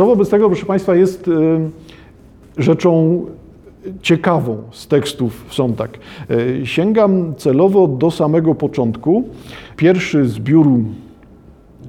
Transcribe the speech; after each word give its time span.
Co 0.00 0.06
wobec 0.06 0.30
tego, 0.30 0.48
proszę 0.48 0.66
Państwa, 0.66 0.94
jest 0.96 1.28
y, 1.28 1.32
rzeczą 2.58 3.24
ciekawą 4.02 4.56
z 4.70 4.86
tekstów 4.86 5.44
Sontag. 5.50 5.98
Y, 6.30 6.66
Sięgam 6.66 7.34
celowo 7.34 7.88
do 7.88 8.10
samego 8.10 8.54
początku. 8.54 9.24
Pierwszy 9.76 10.28
zbiór 10.28 10.66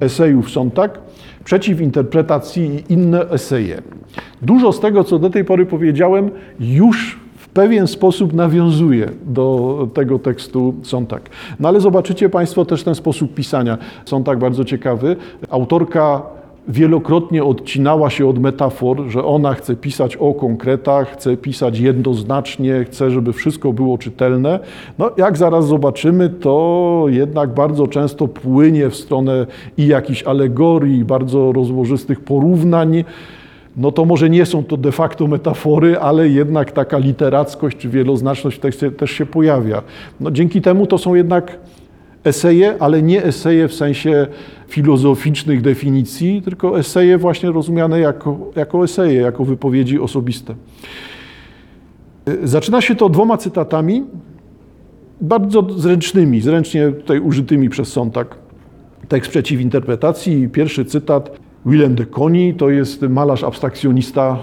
esejów 0.00 0.50
Sontag, 0.50 1.00
przeciw 1.44 1.80
interpretacji 1.80 2.84
i 2.88 2.92
inne 2.92 3.30
eseje. 3.30 3.82
Dużo 4.42 4.72
z 4.72 4.80
tego, 4.80 5.04
co 5.04 5.18
do 5.18 5.30
tej 5.30 5.44
pory 5.44 5.66
powiedziałem, 5.66 6.30
już 6.60 7.20
w 7.36 7.48
pewien 7.48 7.86
sposób 7.86 8.32
nawiązuje 8.32 9.08
do 9.26 9.88
tego 9.94 10.18
tekstu 10.18 10.74
Sontag. 10.82 11.30
No 11.60 11.68
ale 11.68 11.80
zobaczycie 11.80 12.28
Państwo 12.28 12.64
też 12.64 12.84
ten 12.84 12.94
sposób 12.94 13.34
pisania. 13.34 13.78
Sontag 14.04 14.38
bardzo 14.38 14.64
ciekawy. 14.64 15.16
Autorka 15.50 16.22
wielokrotnie 16.68 17.44
odcinała 17.44 18.10
się 18.10 18.28
od 18.28 18.38
metafor, 18.38 19.04
że 19.08 19.24
ona 19.24 19.54
chce 19.54 19.76
pisać 19.76 20.16
o 20.16 20.34
konkretach, 20.34 21.12
chce 21.12 21.36
pisać 21.36 21.78
jednoznacznie, 21.78 22.84
chce, 22.84 23.10
żeby 23.10 23.32
wszystko 23.32 23.72
było 23.72 23.98
czytelne. 23.98 24.60
No, 24.98 25.10
jak 25.16 25.36
zaraz 25.36 25.66
zobaczymy, 25.66 26.28
to 26.28 27.04
jednak 27.08 27.54
bardzo 27.54 27.86
często 27.86 28.28
płynie 28.28 28.90
w 28.90 28.96
stronę 28.96 29.46
i 29.76 29.86
jakichś 29.86 30.22
alegorii, 30.22 31.04
bardzo 31.04 31.52
rozłożystych 31.52 32.20
porównań. 32.20 33.04
No 33.76 33.92
to 33.92 34.04
może 34.04 34.30
nie 34.30 34.46
są 34.46 34.64
to 34.64 34.76
de 34.76 34.92
facto 34.92 35.26
metafory, 35.26 35.98
ale 35.98 36.28
jednak 36.28 36.72
taka 36.72 36.98
literackość 36.98 37.76
czy 37.76 37.88
wieloznaczność 37.88 38.56
w 38.56 38.60
tekście 38.60 38.90
też 38.90 39.10
się 39.10 39.26
pojawia. 39.26 39.82
No, 40.20 40.30
dzięki 40.30 40.60
temu 40.60 40.86
to 40.86 40.98
są 40.98 41.14
jednak 41.14 41.58
eseje, 42.24 42.76
ale 42.80 43.02
nie 43.02 43.24
eseje 43.24 43.68
w 43.68 43.74
sensie 43.74 44.26
filozoficznych 44.68 45.60
definicji, 45.60 46.42
tylko 46.42 46.78
eseje 46.78 47.18
właśnie 47.18 47.50
rozumiane 47.50 48.00
jako, 48.00 48.50
jako 48.56 48.84
eseje, 48.84 49.20
jako 49.20 49.44
wypowiedzi 49.44 50.00
osobiste. 50.00 50.54
Zaczyna 52.42 52.80
się 52.80 52.94
to 52.94 53.08
dwoma 53.08 53.36
cytatami, 53.36 54.04
bardzo 55.20 55.66
zręcznymi, 55.76 56.40
zręcznie 56.40 56.92
tutaj 56.92 57.20
użytymi 57.20 57.68
przez 57.68 57.88
Sontag. 57.88 58.38
Tekst 59.08 59.30
przeciw 59.30 59.60
interpretacji. 59.60 60.48
Pierwszy 60.48 60.84
cytat. 60.84 61.38
Willem 61.66 61.94
de 61.94 62.06
Koni 62.06 62.54
to 62.54 62.70
jest 62.70 63.02
malarz 63.02 63.44
abstrakcjonista 63.44 64.38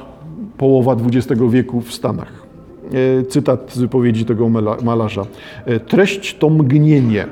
połowa 0.58 0.96
XX 1.06 1.42
wieku 1.50 1.82
w 1.82 1.94
Stanach. 1.94 2.48
E, 3.20 3.24
cytat 3.24 3.72
z 3.74 3.80
wypowiedzi 3.80 4.26
tego 4.26 4.50
malarza. 4.84 5.26
E, 5.66 5.80
treść 5.80 6.38
to 6.38 6.50
mgnienie. 6.50 7.26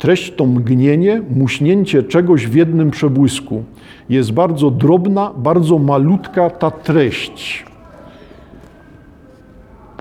Treść 0.00 0.32
to 0.36 0.46
mgnienie, 0.46 1.22
muśnięcie 1.30 2.02
czegoś 2.02 2.46
w 2.46 2.54
jednym 2.54 2.90
przebłysku. 2.90 3.62
Jest 4.08 4.32
bardzo 4.32 4.70
drobna, 4.70 5.32
bardzo 5.36 5.78
malutka 5.78 6.50
ta 6.50 6.70
treść. 6.70 7.64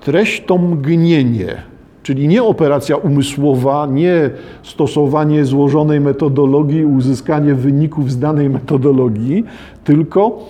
Treść 0.02 0.44
to 0.46 0.58
mgnienie, 0.58 1.56
czyli 2.04 2.28
nie 2.28 2.44
operacja 2.44 2.96
umysłowa, 2.96 3.88
nie 3.92 4.30
stosowanie 4.64 5.46
złożonej 5.46 6.02
metodologii, 6.02 6.86
uzyskanie 6.86 7.56
wyników 7.56 8.12
z 8.12 8.20
danej 8.20 8.50
metodologii, 8.50 9.44
tylko 9.84 10.46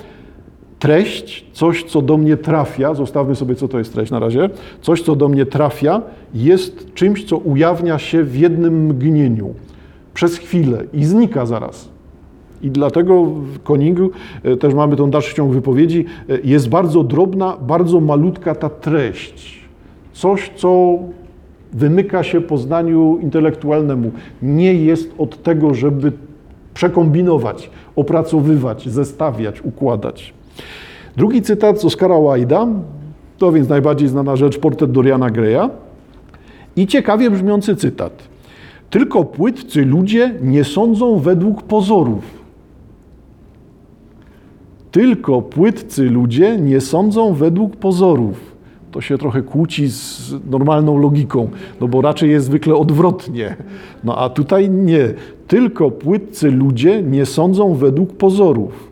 treść, 0.79 1.45
coś, 1.53 1.83
co 1.83 2.01
do 2.01 2.17
mnie 2.17 2.37
trafia, 2.37 2.93
zostawmy 2.93 3.35
sobie, 3.35 3.55
co 3.55 3.67
to 3.67 3.77
jest 3.77 3.93
treść 3.93 4.11
na 4.11 4.19
razie, 4.19 4.49
coś, 4.81 5.01
co 5.01 5.15
do 5.15 5.29
mnie 5.29 5.45
trafia, 5.45 6.01
jest 6.33 6.93
czymś, 6.93 7.23
co 7.23 7.37
ujawnia 7.37 7.99
się 7.99 8.23
w 8.23 8.37
jednym 8.37 8.85
mgnieniu, 8.85 9.53
przez 10.13 10.37
chwilę 10.37 10.83
i 10.93 11.05
znika 11.05 11.45
zaraz. 11.45 11.89
I 12.61 12.71
dlatego 12.71 13.25
w 13.25 13.59
Koningu 13.63 14.09
e, 14.43 14.57
też 14.57 14.73
mamy 14.73 14.95
tą 14.95 15.09
dalszy 15.09 15.35
ciąg 15.35 15.53
wypowiedzi, 15.53 16.05
e, 16.29 16.39
jest 16.43 16.69
bardzo 16.69 17.03
drobna, 17.03 17.57
bardzo 17.61 17.99
malutka 17.99 18.55
ta 18.55 18.69
treść. 18.69 19.59
Coś, 20.13 20.51
co 20.55 20.99
wymyka 21.73 22.23
się 22.23 22.41
poznaniu 22.41 23.19
intelektualnemu. 23.21 24.11
Nie 24.41 24.73
jest 24.73 25.13
od 25.17 25.43
tego, 25.43 25.73
żeby 25.73 26.11
przekombinować, 26.73 27.69
opracowywać, 27.95 28.89
zestawiać, 28.89 29.61
układać. 29.61 30.33
Drugi 31.17 31.41
cytat 31.41 31.81
z 31.81 31.85
Oscara 31.85 32.15
Wilde'a, 32.15 32.73
to 33.37 33.51
więc 33.51 33.69
najbardziej 33.69 34.07
znana 34.07 34.35
rzecz, 34.35 34.59
portret 34.59 34.91
Doriana 34.91 35.29
Greya. 35.29 35.69
I 36.75 36.87
ciekawie 36.87 37.31
brzmiący 37.31 37.75
cytat. 37.75 38.23
Tylko 38.89 39.23
płytcy 39.23 39.85
ludzie 39.85 40.33
nie 40.41 40.63
sądzą 40.63 41.19
według 41.19 41.63
pozorów. 41.63 42.39
Tylko 44.91 45.41
płytcy 45.41 46.03
ludzie 46.03 46.57
nie 46.57 46.81
sądzą 46.81 47.33
według 47.33 47.75
pozorów. 47.75 48.49
To 48.91 49.01
się 49.01 49.17
trochę 49.17 49.41
kłóci 49.41 49.87
z 49.87 50.33
normalną 50.49 50.97
logiką, 50.97 51.49
no 51.81 51.87
bo 51.87 52.01
raczej 52.01 52.31
jest 52.31 52.45
zwykle 52.45 52.75
odwrotnie. 52.75 53.55
No 54.03 54.17
a 54.17 54.29
tutaj 54.29 54.69
nie. 54.69 55.13
Tylko 55.47 55.91
płytcy 55.91 56.51
ludzie 56.51 57.03
nie 57.03 57.25
sądzą 57.25 57.73
według 57.73 58.13
pozorów. 58.13 58.88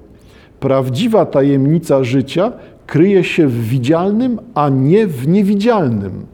Prawdziwa 0.59 1.25
tajemnica 1.25 2.03
życia 2.03 2.51
kryje 2.87 3.23
się 3.23 3.47
w 3.47 3.67
widzialnym, 3.67 4.39
a 4.53 4.69
nie 4.69 5.07
w 5.07 5.27
niewidzialnym. 5.27 6.25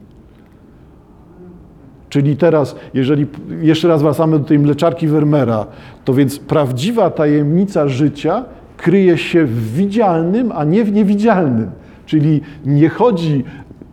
Czyli 2.09 2.37
teraz, 2.37 2.75
jeżeli 2.93 3.25
jeszcze 3.61 3.87
raz 3.87 4.01
wracamy 4.01 4.39
do 4.39 4.45
tej 4.45 4.59
mleczarki 4.59 5.07
Vermeera, 5.07 5.65
to 6.05 6.13
więc 6.13 6.39
prawdziwa 6.39 7.09
tajemnica 7.09 7.87
życia 7.87 8.45
kryje 8.77 9.17
się 9.17 9.45
w 9.45 9.73
widzialnym, 9.73 10.51
a 10.51 10.63
nie 10.63 10.83
w 10.83 10.91
niewidzialnym. 10.91 11.71
Czyli 12.05 12.41
nie 12.65 12.89
chodzi 12.89 13.43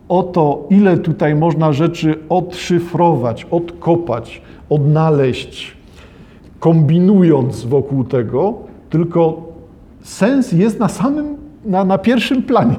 o 0.09 0.23
to, 0.23 0.67
ile 0.69 0.97
tutaj 0.97 1.35
można 1.35 1.73
rzeczy 1.73 2.15
odszyfrować, 2.29 3.47
odkopać, 3.51 4.41
odnaleźć, 4.69 5.77
kombinując 6.59 7.65
wokół 7.65 8.03
tego, 8.03 8.53
tylko 8.89 9.50
sens 10.03 10.51
jest 10.51 10.79
na 10.79 10.89
samym, 10.89 11.37
na, 11.65 11.85
na 11.85 11.97
pierwszym 11.97 12.43
planie. 12.43 12.75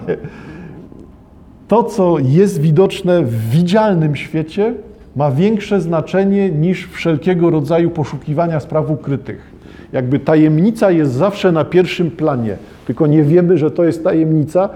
To, 1.68 1.84
co 1.84 2.16
jest 2.18 2.60
widoczne 2.60 3.22
w 3.22 3.50
widzialnym 3.50 4.16
świecie, 4.16 4.74
ma 5.16 5.30
większe 5.30 5.80
znaczenie 5.80 6.50
niż 6.50 6.88
wszelkiego 6.88 7.50
rodzaju 7.50 7.90
poszukiwania 7.90 8.60
spraw 8.60 8.90
ukrytych. 8.90 9.52
Jakby 9.92 10.18
tajemnica 10.18 10.90
jest 10.90 11.12
zawsze 11.12 11.52
na 11.52 11.64
pierwszym 11.64 12.10
planie, 12.10 12.56
tylko 12.86 13.06
nie 13.06 13.22
wiemy, 13.22 13.58
że 13.58 13.70
to 13.70 13.84
jest 13.84 14.04
tajemnica 14.04 14.68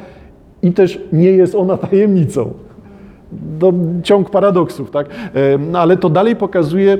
i 0.63 0.73
też 0.73 1.01
nie 1.13 1.31
jest 1.31 1.55
ona 1.55 1.77
tajemnicą. 1.77 2.53
To 3.59 3.73
ciąg 4.03 4.31
paradoksów, 4.31 4.91
tak? 4.91 5.07
No, 5.71 5.79
ale 5.79 5.97
to 5.97 6.11
dalej 6.11 6.37
pokazuje 6.37 6.99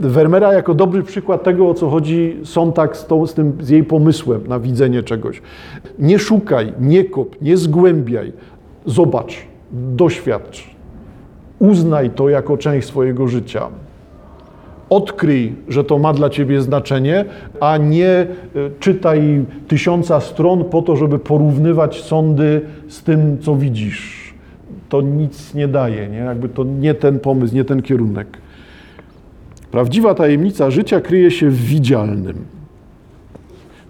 Vermeera 0.00 0.52
jako 0.52 0.74
dobry 0.74 1.02
przykład 1.02 1.42
tego, 1.42 1.68
o 1.68 1.74
co 1.74 1.90
chodzi 1.90 2.36
Sontag 2.44 2.96
z, 2.96 3.06
tą, 3.06 3.26
z, 3.26 3.34
tym, 3.34 3.52
z 3.60 3.68
jej 3.68 3.84
pomysłem 3.84 4.46
na 4.46 4.60
widzenie 4.60 5.02
czegoś. 5.02 5.42
Nie 5.98 6.18
szukaj, 6.18 6.72
nie 6.80 7.04
kop, 7.04 7.36
nie 7.42 7.56
zgłębiaj. 7.56 8.32
Zobacz, 8.86 9.38
doświadcz. 9.72 10.70
Uznaj 11.58 12.10
to 12.10 12.28
jako 12.28 12.56
część 12.56 12.88
swojego 12.88 13.28
życia. 13.28 13.68
Odkryj, 14.90 15.54
że 15.68 15.84
to 15.84 15.98
ma 15.98 16.12
dla 16.12 16.30
ciebie 16.30 16.60
znaczenie, 16.60 17.24
a 17.60 17.76
nie 17.76 18.08
e, 18.08 18.26
czytaj 18.80 19.44
tysiąca 19.68 20.20
stron 20.20 20.64
po 20.64 20.82
to, 20.82 20.96
żeby 20.96 21.18
porównywać 21.18 22.02
sądy 22.02 22.60
z 22.88 23.02
tym, 23.02 23.38
co 23.40 23.56
widzisz. 23.56 24.34
To 24.88 25.00
nic 25.02 25.54
nie 25.54 25.68
daje, 25.68 26.08
nie? 26.08 26.18
Jakby 26.18 26.48
to 26.48 26.64
nie 26.64 26.94
ten 26.94 27.18
pomysł, 27.20 27.54
nie 27.54 27.64
ten 27.64 27.82
kierunek. 27.82 28.38
Prawdziwa 29.76 30.14
tajemnica 30.14 30.70
życia 30.70 31.00
kryje 31.00 31.30
się 31.30 31.50
w 31.50 31.56
widzialnym. 31.56 32.44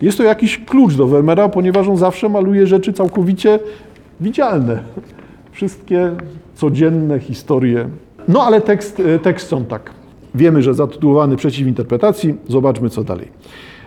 Jest 0.02 0.19
to 0.19 0.24
jakiś 0.24 0.58
klucz 0.58 0.94
do 0.94 1.06
Vermeera, 1.06 1.48
ponieważ 1.48 1.88
on 1.88 1.97
zawsze 1.97 2.28
maluje 2.28 2.66
rzeczy 2.66 2.92
całkowicie 2.92 3.59
widzialne. 4.21 4.83
Wszystkie 5.53 6.10
codzienne 6.54 7.21
historie. 7.21 7.88
No 8.28 8.42
ale 8.42 8.60
tekst, 8.60 9.00
e, 9.00 9.18
tekst 9.18 9.48
są 9.48 9.65
tak. 9.65 9.91
Wiemy, 10.34 10.62
że 10.62 10.74
zatytułowany 10.74 11.36
przeciw 11.36 11.66
interpretacji. 11.66 12.34
Zobaczmy 12.48 12.91
co 12.91 13.04
dalej. 13.04 13.28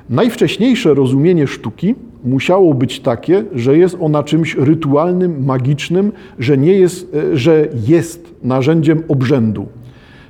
Najwcześniejsze 0.10 0.94
rozumienie 0.94 1.48
sztuki 1.48 1.96
musiało 2.24 2.74
być 2.74 3.00
takie, 3.00 3.44
że 3.56 3.78
jest 3.78 3.98
ona 4.00 4.24
czymś 4.24 4.56
rytualnym, 4.56 5.46
magicznym, 5.46 6.12
że, 6.40 6.58
nie 6.58 6.74
jest, 6.74 7.16
e, 7.16 7.38
że 7.38 7.68
jest 7.88 8.36
narzędziem 8.44 9.04
obrzędu. 9.08 9.68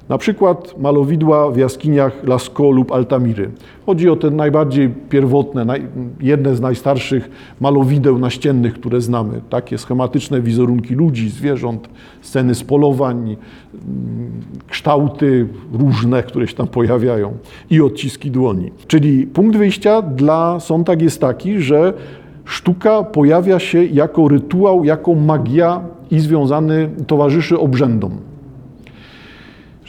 Na 0.10 0.18
przykład 0.18 0.76
malowidła 0.78 1.52
w 1.52 1.58
jaskiniach 1.58 2.24
Lascaux 2.24 2.76
lub 2.76 2.92
Altamiry. 2.92 3.50
Chodzi 3.86 4.10
o 4.10 4.16
te 4.16 4.32
najbardziej 4.32 4.90
pierwotne, 4.90 5.66
naj, 5.66 5.88
jedne 6.22 6.56
z 6.56 6.62
najstarszych 6.62 7.30
malowideł 7.60 8.20
naściennych, 8.20 8.74
które 8.74 9.02
znamy. 9.02 9.42
Takie 9.50 9.78
schematyczne 9.78 10.42
wizerunki 10.42 10.96
ludzi, 10.96 11.30
zwierząt, 11.30 11.90
sceny 12.22 12.56
z 12.56 12.64
polowań, 12.64 13.18
mm, 13.18 13.38
kształty 14.68 15.48
różne, 15.74 16.24
które 16.24 16.48
się 16.48 16.56
tam 16.56 16.68
pojawiają 16.68 17.34
i 17.70 17.82
odciski 17.82 18.32
dłoni. 18.32 18.72
Czyli 18.88 19.28
punkt 19.28 19.58
wyjścia 19.58 20.02
dla 20.02 20.60
Sontag 20.60 21.02
jest 21.02 21.22
taki, 21.22 21.60
że 21.60 21.94
sztuka 22.46 23.04
pojawia 23.04 23.60
się 23.60 23.84
jako 23.84 24.28
rytuał, 24.28 24.84
jako 24.84 25.16
magia 25.16 25.82
i 26.12 26.20
związany 26.20 26.90
towarzyszy 27.08 27.60
obrzędom. 27.60 28.29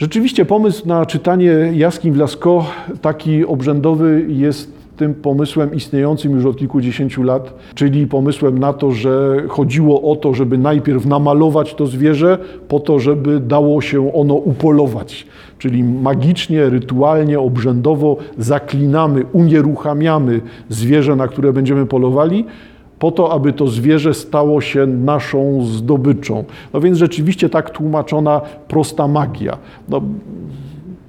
Rzeczywiście 0.01 0.45
pomysł 0.45 0.87
na 0.87 1.05
czytanie 1.05 1.51
jaskiń 1.73 2.11
w 2.11 2.99
taki 3.01 3.45
obrzędowy, 3.45 4.25
jest 4.27 4.73
tym 4.97 5.13
pomysłem 5.13 5.75
istniejącym 5.75 6.31
już 6.31 6.45
od 6.45 6.57
kilkudziesięciu 6.57 7.23
lat, 7.23 7.53
czyli 7.75 8.07
pomysłem 8.07 8.59
na 8.59 8.73
to, 8.73 8.91
że 8.91 9.43
chodziło 9.47 10.11
o 10.11 10.15
to, 10.15 10.33
żeby 10.33 10.57
najpierw 10.57 11.05
namalować 11.05 11.73
to 11.73 11.87
zwierzę, 11.87 12.37
po 12.67 12.79
to, 12.79 12.99
żeby 12.99 13.39
dało 13.39 13.81
się 13.81 14.13
ono 14.13 14.33
upolować. 14.33 15.27
Czyli 15.57 15.83
magicznie, 15.83 16.69
rytualnie, 16.69 17.39
obrzędowo 17.39 18.17
zaklinamy, 18.37 19.25
unieruchamiamy 19.33 20.41
zwierzę, 20.69 21.15
na 21.15 21.27
które 21.27 21.53
będziemy 21.53 21.85
polowali, 21.85 22.45
po 23.01 23.11
to, 23.11 23.31
aby 23.31 23.53
to 23.53 23.67
zwierzę 23.67 24.13
stało 24.13 24.61
się 24.61 24.87
naszą 24.87 25.65
zdobyczą. 25.65 26.43
No 26.73 26.81
więc 26.81 26.97
rzeczywiście 26.97 27.49
tak 27.49 27.69
tłumaczona 27.69 28.41
prosta 28.67 29.07
magia. 29.07 29.57
No, 29.89 30.01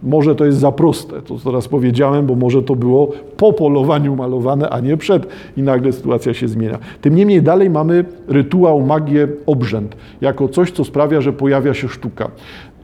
może 0.03 0.35
to 0.35 0.45
jest 0.45 0.59
za 0.59 0.73
proste, 0.73 1.23
to 1.23 1.37
teraz 1.45 1.69
powiedziałem, 1.69 2.27
bo 2.27 2.35
może 2.35 2.63
to 2.63 2.77
było 2.77 3.11
po 3.37 3.53
polowaniu 3.53 4.17
malowane, 4.17 4.71
a 4.71 4.81
nie 4.81 4.97
przed 4.97 5.27
i 5.57 5.63
nagle 5.63 5.93
sytuacja 5.93 6.35
się 6.35 6.49
zmienia. 6.49 6.79
Tym 7.01 7.15
niemniej 7.15 7.43
dalej 7.43 7.71
mamy 7.71 8.05
rytuał, 8.29 8.81
magię, 8.81 9.29
obrzęd, 9.47 9.97
jako 10.21 10.49
coś, 10.49 10.71
co 10.71 10.85
sprawia, 10.85 11.21
że 11.21 11.33
pojawia 11.33 11.75
się 11.75 11.89
sztuka. 11.89 12.31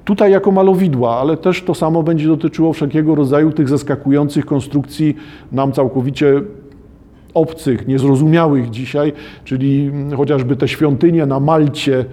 Tutaj 0.05 0.33
jako 0.33 0.53
malowidła, 0.53 1.17
ale 1.17 1.37
też 1.37 1.63
to 1.63 1.75
samo 1.75 2.03
będzie 2.03 2.29
dotyczyło 2.29 2.73
wszelkiego 2.73 3.15
rodzaju 3.15 3.53
tych 3.53 3.69
zaskakujących 3.69 4.47
konstrukcji 4.47 5.17
nam 5.53 5.73
całkowicie 5.73 6.43
obcych, 7.39 7.89
niezrozumiałych 7.89 8.71
dzisiaj, 8.71 9.13
czyli 9.45 9.91
chociażby 10.17 10.57
te 10.57 10.69
świątynie 10.69 11.27
na 11.27 11.41
Malcie, 11.41 12.05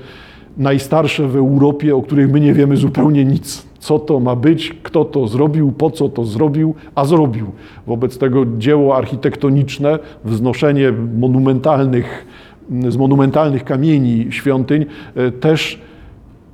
najstarsze 0.57 1.27
w 1.27 1.35
Europie, 1.35 1.95
o 1.95 2.01
których 2.01 2.31
my 2.31 2.39
nie 2.39 2.53
wiemy 2.53 2.77
zupełnie 2.77 3.25
nic. 3.25 3.65
Co 3.79 3.99
to 3.99 4.19
ma 4.19 4.35
być, 4.35 4.75
kto 4.83 5.05
to 5.05 5.27
zrobił, 5.27 5.71
po 5.71 5.91
co 5.91 6.09
to 6.09 6.25
zrobił, 6.25 6.75
a 6.95 7.05
zrobił. 7.05 7.51
Wobec 7.87 8.17
tego 8.17 8.45
dzieło 8.57 8.97
architektoniczne, 8.97 9.99
wznoszenie 10.25 10.93
monumentalnych, 11.19 12.25
z 12.89 12.97
monumentalnych 12.97 13.63
kamieni 13.63 14.27
świątyń 14.29 14.85
e, 15.15 15.31
też 15.31 15.81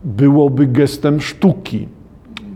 byłoby 0.04 0.68
gestem 0.68 1.22
sztuki 1.22 1.88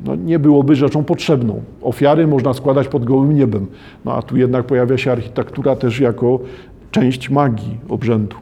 no, 0.06 0.16
nie 0.16 0.40
byłoby 0.40 0.76
rzeczą 0.76 1.04
potrzebną. 1.04 1.62
Ofiary 1.82 2.28
można 2.28 2.54
składać 2.54 2.88
pod 2.88 3.06
gołym 3.06 3.36
niebem, 3.36 3.68
no 4.06 4.14
a 4.14 4.22
tu 4.22 4.38
jednak 4.38 4.66
pojawia 4.66 4.98
się 4.98 5.12
architektura 5.12 5.76
też 5.76 6.00
jako 6.00 6.40
część 6.92 7.30
magii 7.30 7.78
obrzędu. 7.90 8.36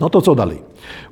No 0.00 0.10
to 0.10 0.20
co 0.20 0.34
dalej? 0.34 0.58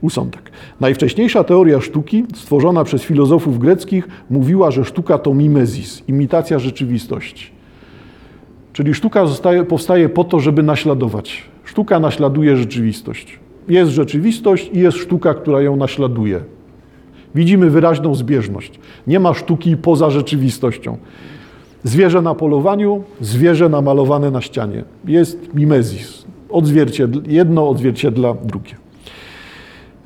Usądek. 0.01 0.51
Najwcześniejsza 0.81 1.45
teoria 1.45 1.81
sztuki, 1.81 2.25
stworzona 2.35 2.85
przez 2.85 3.03
filozofów 3.03 3.59
greckich, 3.59 4.09
mówiła, 4.31 4.71
że 4.71 4.85
sztuka 4.85 5.19
to 5.19 5.35
mimezis, 5.35 6.03
imitacja 6.09 6.59
rzeczywistości. 6.59 7.51
Czyli 8.73 8.95
sztuka 8.95 9.27
zostaje, 9.27 9.65
powstaje 9.65 10.09
po 10.09 10.25
to, 10.25 10.41
żeby 10.41 10.63
naśladować. 10.63 11.45
Sztuka 11.65 12.01
naśladuje 12.01 12.57
rzeczywistość. 12.57 13.39
Jest 13.69 13.91
rzeczywistość 13.91 14.71
i 14.73 14.79
jest 14.79 14.99
sztuka, 14.99 15.35
która 15.35 15.61
ją 15.61 15.77
naśladuje. 15.77 16.41
Widzimy 17.34 17.70
wyraźną 17.70 18.14
zbieżność. 18.14 18.81
Nie 19.06 19.20
ma 19.20 19.34
sztuki 19.34 19.76
poza 19.76 20.11
rzeczywistością. 20.11 20.96
Zwierzę 21.84 22.23
na 22.23 22.34
polowaniu, 22.34 23.02
zwierzę 23.20 23.69
namalowane 23.69 24.31
na 24.31 24.40
ścianie. 24.40 24.84
Jest 25.05 25.55
mimezis. 25.55 26.25
Odzwierciedl, 26.50 27.20
jedno 27.26 27.69
odzwierciedla 27.69 28.34
drugie. 28.44 28.75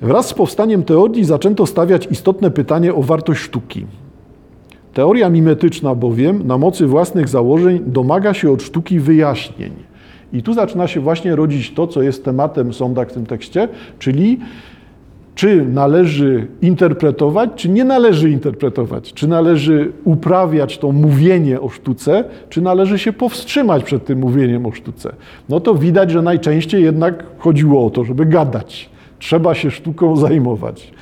Wraz 0.03 0.29
z 0.29 0.35
powstaniem 0.35 0.83
teorii 0.83 1.25
zaczęto 1.25 1.67
stawiać 1.67 2.09
istotne 2.11 2.51
pytanie 2.51 2.95
o 2.95 3.03
wartość 3.03 3.41
sztuki. 3.41 3.87
Teoria 4.95 5.31
mimetyczna 5.31 5.95
bowiem 5.95 6.47
na 6.47 6.59
mocy 6.59 6.87
własnych 6.87 7.29
założeń 7.29 7.81
domaga 7.87 8.35
się 8.35 8.53
od 8.53 8.63
sztuki 8.63 9.01
wyjaśnień. 9.01 9.73
I 10.33 10.43
tu 10.43 10.55
zaczyna 10.55 10.87
się 10.87 11.01
właśnie 11.01 11.37
rodzić 11.37 11.75
to, 11.75 11.87
co 11.87 12.03
jest 12.03 12.25
tematem 12.25 12.73
sonda 12.73 13.05
w 13.05 13.13
tym 13.13 13.27
tekście, 13.27 13.69
czyli 13.99 14.39
czy 15.37 15.67
należy 15.67 16.47
interpretować, 16.63 17.51
czy 17.57 17.69
nie 17.69 17.85
należy 17.85 18.31
interpretować, 18.31 19.13
czy 19.13 19.29
należy 19.29 19.93
uprawiać 20.05 20.79
to 20.79 20.93
mówienie 20.93 21.61
o 21.61 21.69
sztuce, 21.69 22.25
czy 22.49 22.61
należy 22.61 22.99
się 22.99 23.13
powstrzymać 23.13 23.85
przed 23.85 24.05
tym 24.05 24.19
mówieniem 24.19 24.67
o 24.67 24.73
sztuce. 24.73 25.13
No 25.49 25.61
to 25.61 25.75
widać, 25.75 26.11
że 26.11 26.23
najczęściej 26.23 26.83
jednak 26.83 27.25
chodziło 27.39 27.87
o 27.87 27.91
to, 27.91 28.05
żeby 28.05 28.27
gadać. 28.27 28.91
Trzeba 29.19 29.55
się 29.55 29.71
sztuką 29.71 30.17
zajmować. 30.17 30.93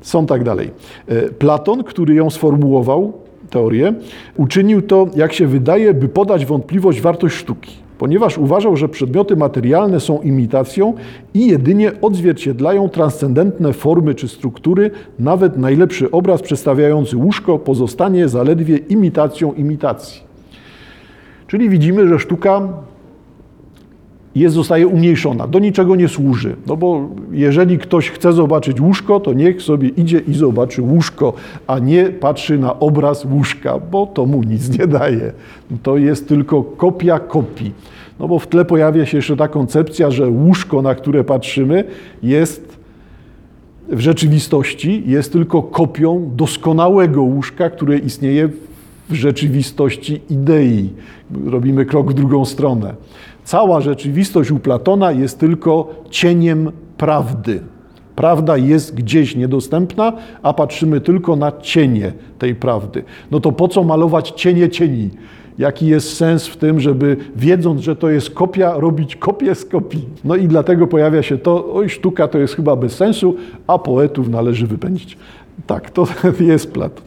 Są 0.00 0.26
tak 0.26 0.44
dalej. 0.44 0.70
E, 1.08 1.22
Platon, 1.22 1.84
który 1.84 2.14
ją 2.14 2.30
sformułował, 2.30 3.12
teorię, 3.50 3.94
uczynił 4.36 4.82
to, 4.82 5.06
jak 5.16 5.32
się 5.32 5.46
wydaje, 5.46 5.94
by 5.94 6.08
podać 6.08 6.46
wątpliwość 6.46 7.00
wartość 7.00 7.36
sztuki 7.36 7.85
ponieważ 7.98 8.38
uważał, 8.38 8.76
że 8.76 8.88
przedmioty 8.88 9.36
materialne 9.36 10.00
są 10.00 10.22
imitacją 10.22 10.94
i 11.34 11.46
jedynie 11.46 11.92
odzwierciedlają 12.02 12.88
transcendentne 12.88 13.72
formy 13.72 14.14
czy 14.14 14.28
struktury, 14.28 14.90
nawet 15.18 15.56
najlepszy 15.56 16.10
obraz 16.10 16.42
przedstawiający 16.42 17.16
łóżko 17.16 17.58
pozostanie 17.58 18.28
zaledwie 18.28 18.76
imitacją 18.76 19.52
imitacji. 19.52 20.22
Czyli 21.46 21.68
widzimy, 21.68 22.08
że 22.08 22.18
sztuka 22.18 22.68
jest, 24.36 24.54
zostaje 24.54 24.86
umniejszona, 24.86 25.46
do 25.46 25.58
niczego 25.58 25.96
nie 25.96 26.08
służy. 26.08 26.56
No 26.66 26.76
bo 26.76 27.08
jeżeli 27.32 27.78
ktoś 27.78 28.10
chce 28.10 28.32
zobaczyć 28.32 28.80
łóżko, 28.80 29.20
to 29.20 29.32
niech 29.32 29.62
sobie 29.62 29.88
idzie 29.88 30.18
i 30.18 30.34
zobaczy 30.34 30.82
łóżko, 30.82 31.32
a 31.66 31.78
nie 31.78 32.04
patrzy 32.04 32.58
na 32.58 32.78
obraz 32.78 33.24
łóżka, 33.24 33.78
bo 33.90 34.06
to 34.06 34.26
mu 34.26 34.42
nic 34.42 34.78
nie 34.78 34.86
daje. 34.86 35.32
To 35.82 35.96
jest 35.96 36.28
tylko 36.28 36.62
kopia 36.62 37.18
kopii. 37.18 37.72
No 38.20 38.28
bo 38.28 38.38
w 38.38 38.46
tle 38.46 38.64
pojawia 38.64 39.06
się 39.06 39.18
jeszcze 39.18 39.36
ta 39.36 39.48
koncepcja, 39.48 40.10
że 40.10 40.28
łóżko, 40.28 40.82
na 40.82 40.94
które 40.94 41.24
patrzymy, 41.24 41.84
jest 42.22 42.76
w 43.88 44.00
rzeczywistości 44.00 45.02
jest 45.06 45.32
tylko 45.32 45.62
kopią 45.62 46.30
doskonałego 46.36 47.22
łóżka, 47.22 47.70
które 47.70 47.98
istnieje 47.98 48.48
w 49.10 49.14
rzeczywistości 49.14 50.20
idei. 50.30 50.90
Robimy 51.46 51.84
krok 51.84 52.10
w 52.10 52.14
drugą 52.14 52.44
stronę. 52.44 52.94
Cała 53.46 53.80
rzeczywistość 53.80 54.50
u 54.50 54.58
Platona 54.58 55.12
jest 55.12 55.38
tylko 55.38 55.88
cieniem 56.10 56.72
prawdy. 56.96 57.60
Prawda 58.16 58.56
jest 58.56 58.94
gdzieś 58.94 59.36
niedostępna, 59.36 60.12
a 60.42 60.52
patrzymy 60.52 61.00
tylko 61.00 61.36
na 61.36 61.52
cienie 61.52 62.12
tej 62.38 62.54
prawdy. 62.54 63.04
No 63.30 63.40
to 63.40 63.52
po 63.52 63.68
co 63.68 63.84
malować 63.84 64.30
cienie 64.30 64.68
cieni? 64.68 65.10
Jaki 65.58 65.86
jest 65.86 66.16
sens 66.16 66.46
w 66.46 66.56
tym, 66.56 66.80
żeby 66.80 67.16
wiedząc, 67.36 67.80
że 67.80 67.96
to 67.96 68.10
jest 68.10 68.30
kopia, 68.30 68.74
robić 68.74 69.16
kopię 69.16 69.54
z 69.54 69.64
kopii? 69.64 70.04
No 70.24 70.36
i 70.36 70.48
dlatego 70.48 70.86
pojawia 70.86 71.22
się 71.22 71.38
to, 71.38 71.74
oj, 71.74 71.88
sztuka 71.88 72.28
to 72.28 72.38
jest 72.38 72.54
chyba 72.54 72.76
bez 72.76 72.92
sensu, 72.92 73.36
a 73.66 73.78
poetów 73.78 74.28
należy 74.28 74.66
wypędzić. 74.66 75.18
Tak, 75.66 75.90
to 75.90 76.06
jest 76.40 76.72
Platon. 76.72 77.04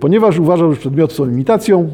Ponieważ 0.00 0.38
uważał, 0.38 0.72
że 0.72 0.80
przedmioty 0.80 1.14
są 1.14 1.28
imitacją, 1.28 1.88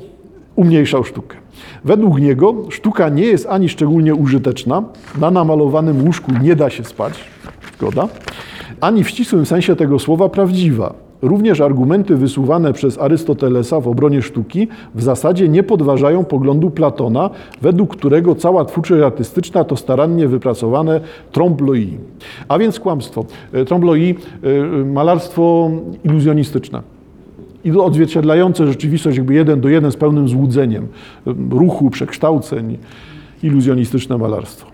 umniejszał 0.57 1.05
sztukę. 1.05 1.42
Według 1.85 2.21
niego 2.21 2.55
sztuka 2.71 3.09
nie 3.09 3.25
jest 3.25 3.47
ani 3.51 3.69
szczególnie 3.69 4.15
użyteczna, 4.15 4.83
na 5.21 5.31
namalowanym 5.31 6.05
łóżku 6.07 6.33
nie 6.43 6.57
da 6.57 6.71
się 6.71 6.85
spać, 6.85 7.25
zgoda, 7.77 8.09
ani 8.81 9.05
w 9.05 9.09
ścisłym 9.09 9.47
sensie 9.47 9.77
tego 9.77 9.99
słowa 9.99 10.29
prawdziwa. 10.29 10.95
Również 11.23 11.61
argumenty 11.61 12.17
wysuwane 12.17 12.73
przez 12.73 12.99
Arystotelesa 12.99 13.81
w 13.81 13.89
obronie 13.89 14.23
sztuki 14.23 14.69
w 14.95 15.03
zasadzie 15.03 15.49
nie 15.49 15.63
podważają 15.63 16.25
poglądu 16.25 16.71
Platona, 16.71 17.31
według 17.61 17.97
którego 17.97 18.35
cała 18.35 18.65
twórczość 18.65 19.03
artystyczna 19.03 19.65
to 19.65 19.77
starannie 19.77 20.29
wypracowane 20.29 21.01
trombloi. 21.33 21.99
A 22.49 22.59
więc 22.59 22.81
kłamstwo. 22.81 23.25
E, 23.53 23.65
trombloi, 23.65 24.15
e, 24.43 24.85
malarstwo 24.85 25.71
iluzjonistyczne 26.05 26.83
i 27.65 27.71
odzwierciedlające 27.71 28.67
rzeczywistość 28.67 29.17
jakby 29.17 29.35
jeden 29.35 29.61
do 29.61 29.69
jeden 29.69 29.93
z 29.93 29.97
pełnym 29.97 30.29
złudzeniem 30.29 30.87
ruchu, 31.51 31.91
przekształceń, 31.91 32.79
iluzjonistyczne 33.43 34.19
malarstwo. 34.19 34.73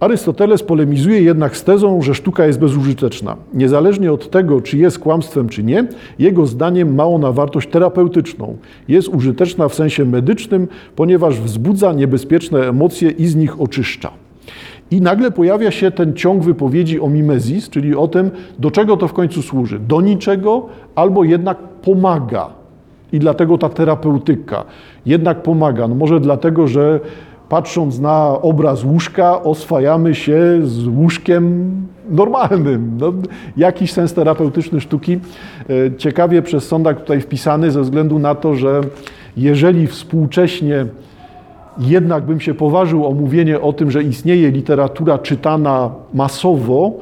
Arystoteles 0.00 0.62
polemizuje 0.62 1.22
jednak 1.22 1.56
z 1.56 1.64
tezą, 1.64 2.02
że 2.02 2.14
sztuka 2.14 2.46
jest 2.46 2.58
bezużyteczna. 2.58 3.36
Niezależnie 3.54 4.12
od 4.12 4.30
tego, 4.30 4.60
czy 4.60 4.78
jest 4.78 4.98
kłamstwem, 4.98 5.48
czy 5.48 5.64
nie, 5.64 5.88
jego 6.18 6.46
zdaniem 6.46 6.94
ma 6.94 7.04
ona 7.04 7.32
wartość 7.32 7.68
terapeutyczną. 7.68 8.56
Jest 8.88 9.08
użyteczna 9.08 9.68
w 9.68 9.74
sensie 9.74 10.04
medycznym, 10.04 10.68
ponieważ 10.96 11.40
wzbudza 11.40 11.92
niebezpieczne 11.92 12.68
emocje 12.68 13.10
i 13.10 13.26
z 13.26 13.36
nich 13.36 13.60
oczyszcza. 13.60 14.10
I 14.90 15.00
nagle 15.00 15.30
pojawia 15.30 15.70
się 15.70 15.90
ten 15.90 16.14
ciąg 16.14 16.42
wypowiedzi 16.42 17.00
o 17.00 17.08
mimezis, 17.08 17.70
czyli 17.70 17.94
o 17.94 18.08
tym, 18.08 18.30
do 18.58 18.70
czego 18.70 18.96
to 18.96 19.08
w 19.08 19.12
końcu 19.12 19.42
służy. 19.42 19.78
Do 19.78 20.00
niczego, 20.00 20.66
albo 20.94 21.24
jednak 21.24 21.58
pomaga. 21.86 22.48
I 23.12 23.18
dlatego 23.18 23.58
ta 23.58 23.68
terapeutyka 23.68 24.64
jednak 25.06 25.42
pomaga. 25.42 25.88
No 25.88 25.94
może 25.94 26.20
dlatego, 26.20 26.68
że 26.68 27.00
patrząc 27.48 27.98
na 27.98 28.28
obraz 28.42 28.84
łóżka, 28.84 29.42
oswajamy 29.42 30.14
się 30.14 30.40
z 30.62 30.86
łóżkiem 30.86 31.70
normalnym. 32.10 32.98
No, 33.00 33.12
jakiś 33.56 33.92
sens 33.92 34.14
terapeutyczny 34.14 34.80
sztuki. 34.80 35.12
E, 35.14 35.96
ciekawie 35.96 36.42
przez 36.42 36.68
sądak 36.68 37.00
tutaj 37.00 37.20
wpisany 37.20 37.70
ze 37.70 37.82
względu 37.82 38.18
na 38.18 38.34
to, 38.34 38.54
że 38.54 38.80
jeżeli 39.36 39.86
współcześnie 39.86 40.86
jednak 41.78 42.24
bym 42.24 42.40
się 42.40 42.54
poważył 42.54 43.06
o 43.06 43.12
mówienie 43.12 43.60
o 43.60 43.72
tym, 43.72 43.90
że 43.90 44.02
istnieje 44.02 44.50
literatura 44.50 45.18
czytana 45.18 45.90
masowo, 46.14 46.92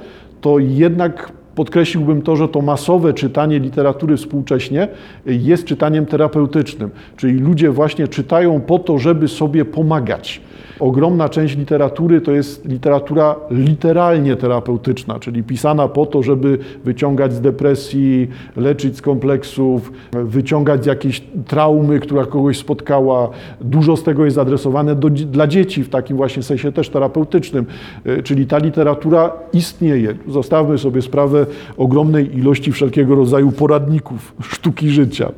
to 0.41 0.59
jednak 0.59 1.33
podkreśliłbym 1.55 2.23
to, 2.23 2.37
że 2.37 2.49
to 2.49 2.61
masowe 2.61 3.15
czytanie 3.15 3.59
literatury 3.59 4.17
współcześnie 4.17 4.89
jest 5.27 5.65
czytaniem 5.65 6.07
terapeutycznym. 6.07 6.91
Czyli 7.17 7.41
ludzie 7.41 7.71
właśnie 7.71 8.09
czytają 8.09 8.61
po 8.61 8.79
to, 8.79 8.99
żeby 8.99 9.29
sobie 9.29 9.65
pomagać. 9.65 10.41
Ogromna 10.81 11.29
część 11.29 11.57
literatury 11.57 12.21
to 12.21 12.33
jest 12.33 12.69
literatura 12.69 13.37
literalnie 13.51 14.37
terapeutyczna, 14.37 15.19
czyli 15.19 15.43
pisana 15.43 15.89
po 15.89 16.07
to, 16.07 16.23
żeby 16.23 16.59
wyciągać 16.85 17.33
z 17.33 17.41
depresji, 17.41 18.29
leczyć 18.57 18.97
z 18.97 19.03
kompleksów, 19.03 19.93
wyciągać 20.13 20.85
z 20.85 20.87
jakiejś 20.87 21.23
traumy, 21.47 22.01
która 22.01 22.27
kogoś 22.27 22.59
spotkała. 22.59 23.31
Dużo 23.61 23.97
z 23.97 24.03
tego 24.03 24.25
jest 24.25 24.39
adresowane 24.39 24.95
do, 24.95 25.11
dla 25.11 25.47
dzieci 25.47 25.85
w 25.85 25.89
takim 25.89 26.17
właśnie 26.17 26.43
sensie 26.43 26.73
też 26.73 26.89
terapeutycznym. 26.89 27.67
E, 28.05 28.23
czyli 28.23 28.47
ta 28.47 28.59
literatura 28.59 29.33
istnieje. 29.53 30.15
Zostawmy 30.29 30.79
sobie 30.79 31.03
sprawę 31.03 31.44
ogromnej 31.77 32.39
ilości 32.39 32.73
wszelkiego 32.73 33.15
rodzaju 33.15 33.53
poradników 33.53 34.35
sztuki 34.43 34.91
życia, 34.91 35.33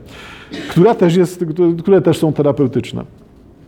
która 0.70 0.94
też 0.94 1.16
jest, 1.16 1.44
które 1.78 2.02
też 2.02 2.18
są 2.18 2.32
terapeutyczne. 2.32 3.04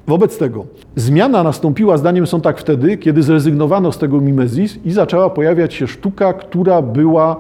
Wobec 0.07 0.39
tego 0.39 0.67
zmiana 0.97 1.43
nastąpiła, 1.43 1.97
zdaniem 1.97 2.27
są 2.27 2.41
tak 2.41 2.59
wtedy, 2.59 2.97
kiedy 2.97 3.23
zrezygnowano 3.23 3.93
z 3.93 3.99
tego 3.99 4.21
mimezis 4.21 4.79
i 4.85 4.91
zaczęła 4.91 5.31
pojawiać 5.31 5.75
się 5.75 5.87
sztuka, 5.87 6.33
która 6.33 6.83
była 6.83 7.37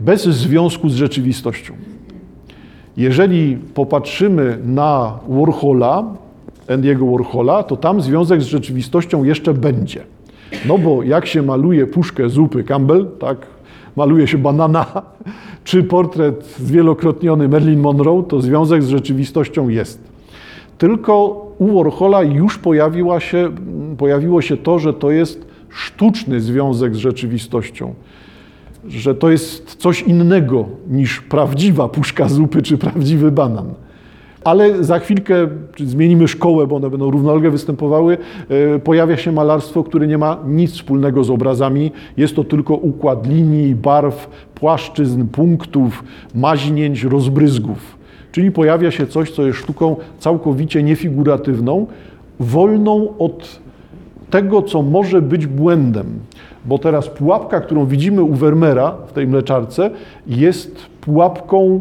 bez 0.00 0.24
związku 0.24 0.88
z 0.88 0.94
rzeczywistością. 0.94 1.74
Jeżeli 2.96 3.58
popatrzymy 3.74 4.58
na 4.64 5.18
Warhola, 5.28 6.04
Andy'ego 6.68 7.10
Warhola, 7.12 7.62
to 7.62 7.76
tam 7.76 8.00
związek 8.00 8.42
z 8.42 8.46
rzeczywistością 8.46 9.24
jeszcze 9.24 9.54
będzie. 9.54 10.00
No 10.66 10.78
bo 10.78 11.02
jak 11.02 11.26
się 11.26 11.42
maluje 11.42 11.86
puszkę 11.86 12.28
zupy 12.28 12.64
Campbell, 12.64 13.06
tak, 13.18 13.46
maluje 13.96 14.26
się 14.26 14.38
banana, 14.38 14.86
czy 15.64 15.82
portret 15.82 16.46
zwielokrotniony 16.58 17.48
Marilyn 17.48 17.80
Monroe, 17.80 18.22
to 18.22 18.40
związek 18.40 18.82
z 18.82 18.88
rzeczywistością 18.88 19.68
jest. 19.68 20.10
Tylko 20.78 21.46
u 21.58 21.76
Warhola 21.76 22.22
już 22.22 22.58
pojawiła 22.58 23.20
się, 23.20 23.50
pojawiło 23.98 24.42
się 24.42 24.56
to, 24.56 24.78
że 24.78 24.94
to 24.94 25.10
jest 25.10 25.46
sztuczny 25.68 26.40
związek 26.40 26.94
z 26.94 26.98
rzeczywistością. 26.98 27.94
Że 28.88 29.14
to 29.14 29.30
jest 29.30 29.74
coś 29.74 30.02
innego 30.02 30.68
niż 30.88 31.20
prawdziwa 31.20 31.88
puszka 31.88 32.28
zupy 32.28 32.62
czy 32.62 32.78
prawdziwy 32.78 33.30
banan. 33.30 33.74
Ale 34.44 34.84
za 34.84 34.98
chwilkę 34.98 35.48
zmienimy 35.78 36.28
szkołę, 36.28 36.66
bo 36.66 36.76
one 36.76 36.90
będą 36.90 37.10
równolegle 37.10 37.50
występowały. 37.50 38.18
E, 38.48 38.78
pojawia 38.78 39.16
się 39.16 39.32
malarstwo, 39.32 39.84
które 39.84 40.06
nie 40.06 40.18
ma 40.18 40.38
nic 40.46 40.72
wspólnego 40.72 41.24
z 41.24 41.30
obrazami. 41.30 41.92
Jest 42.16 42.36
to 42.36 42.44
tylko 42.44 42.74
układ 42.74 43.26
linii, 43.26 43.74
barw, 43.74 44.30
płaszczyzn, 44.54 45.26
punktów, 45.26 46.04
maźnięć, 46.34 47.04
rozbryzgów. 47.04 47.98
Czyli 48.32 48.50
pojawia 48.50 48.90
się 48.90 49.06
coś, 49.06 49.30
co 49.30 49.46
jest 49.46 49.58
sztuką 49.58 49.96
całkowicie 50.18 50.82
niefiguratywną, 50.82 51.86
wolną 52.40 53.08
od 53.18 53.60
tego, 54.30 54.62
co 54.62 54.82
może 54.82 55.22
być 55.22 55.46
błędem. 55.46 56.06
Bo 56.64 56.78
teraz 56.78 57.08
pułapka, 57.08 57.60
którą 57.60 57.86
widzimy 57.86 58.22
u 58.22 58.34
Vermeera 58.34 58.96
w 59.06 59.12
tej 59.12 59.26
mleczarce, 59.26 59.90
jest 60.26 60.86
pułapką 61.00 61.80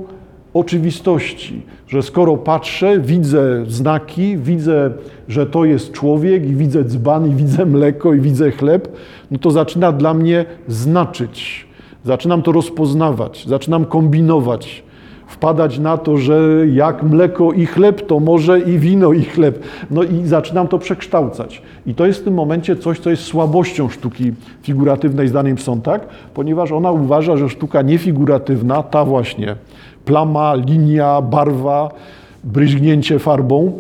oczywistości, 0.54 1.62
że 1.88 2.02
skoro 2.02 2.38
patrzę, 2.38 3.00
widzę 3.00 3.66
znaki, 3.68 4.38
widzę, 4.38 4.92
że 5.28 5.46
to 5.46 5.66
jest 5.66 5.92
człowiek 5.92 6.46
i 6.46 6.56
widzę 6.56 6.84
dzban 6.84 7.32
i 7.32 7.36
widzę 7.36 7.66
mleko 7.66 8.14
i 8.14 8.20
widzę 8.20 8.52
chleb, 8.52 8.98
no 9.32 9.38
to 9.38 9.52
zaczyna 9.52 9.92
dla 9.92 10.14
mnie 10.14 10.46
znaczyć. 10.68 11.68
Zaczynam 12.06 12.42
to 12.42 12.52
rozpoznawać, 12.52 13.46
zaczynam 13.48 13.86
kombinować 13.86 14.84
wpadać 15.30 15.80
na 15.80 15.98
to, 15.98 16.18
że 16.18 16.68
jak 16.74 17.04
mleko 17.04 17.54
i 17.54 17.66
chleb, 17.66 18.08
to 18.08 18.20
może 18.20 18.60
i 18.60 18.80
wino 18.80 19.14
i 19.14 19.24
chleb. 19.24 19.64
No 19.92 20.04
i 20.04 20.26
zaczynam 20.26 20.68
to 20.68 20.80
przekształcać. 20.80 21.62
I 21.86 21.96
to 21.96 22.06
jest 22.06 22.22
w 22.22 22.24
tym 22.24 22.34
momencie 22.34 22.76
coś, 22.76 23.00
co 23.00 23.10
jest 23.10 23.24
słabością 23.24 23.90
sztuki 23.90 24.34
figuratywnej, 24.62 25.28
zdaniem 25.28 25.56
tak, 25.84 26.08
ponieważ 26.34 26.72
ona 26.72 26.92
uważa, 26.92 27.38
że 27.38 27.50
sztuka 27.50 27.82
niefiguratywna, 27.82 28.84
ta 28.84 29.06
właśnie 29.06 29.56
plama, 30.06 30.56
linia, 30.56 31.22
barwa, 31.22 31.90
bryźgnięcie 32.44 33.20
farbą, 33.20 33.80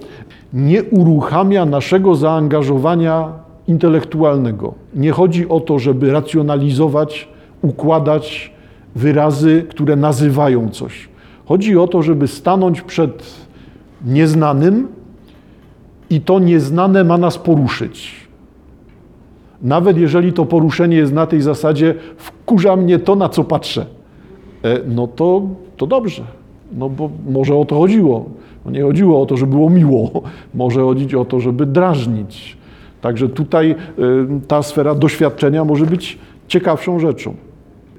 nie 0.53 0.83
uruchamia 0.83 1.65
naszego 1.65 2.15
zaangażowania 2.15 3.27
intelektualnego. 3.67 4.73
Nie 4.95 5.11
chodzi 5.11 5.49
o 5.49 5.59
to, 5.59 5.79
żeby 5.79 6.11
racjonalizować, 6.11 7.27
układać 7.61 8.51
wyrazy, 8.95 9.65
które 9.69 9.95
nazywają 9.95 10.69
coś. 10.69 11.09
Chodzi 11.49 11.77
o 11.77 11.87
to, 11.87 12.01
żeby 12.01 12.27
stanąć 12.27 12.81
przed 12.81 13.23
nieznanym 14.05 14.87
i 16.09 16.21
to 16.21 16.39
nieznane 16.39 17.03
ma 17.03 17.17
nas 17.17 17.37
poruszyć. 17.37 18.15
Nawet 19.61 19.97
jeżeli 19.97 20.33
to 20.33 20.45
poruszenie 20.45 20.97
jest 20.97 21.13
na 21.13 21.27
tej 21.27 21.41
zasadzie, 21.41 21.95
wkurza 22.17 22.75
mnie 22.75 22.99
to, 22.99 23.15
na 23.15 23.29
co 23.29 23.43
patrzę, 23.43 23.85
e, 24.63 24.79
no 24.87 25.07
to, 25.07 25.41
to 25.77 25.87
dobrze. 25.87 26.23
No 26.73 26.89
bo 26.89 27.09
może 27.29 27.55
o 27.55 27.65
to 27.65 27.75
chodziło. 27.75 28.25
No 28.65 28.71
nie 28.71 28.83
chodziło 28.83 29.21
o 29.21 29.25
to, 29.25 29.37
żeby 29.37 29.51
było 29.51 29.69
miło. 29.69 30.11
Może 30.53 30.81
chodzić 30.81 31.13
o 31.13 31.25
to, 31.25 31.39
żeby 31.39 31.65
drażnić. 31.65 32.57
Także 33.01 33.29
tutaj 33.29 33.71
e, 33.71 33.75
ta 34.47 34.63
sfera 34.63 34.95
doświadczenia 34.95 35.65
może 35.65 35.85
być 35.85 36.17
ciekawszą 36.47 36.99
rzeczą. 36.99 37.48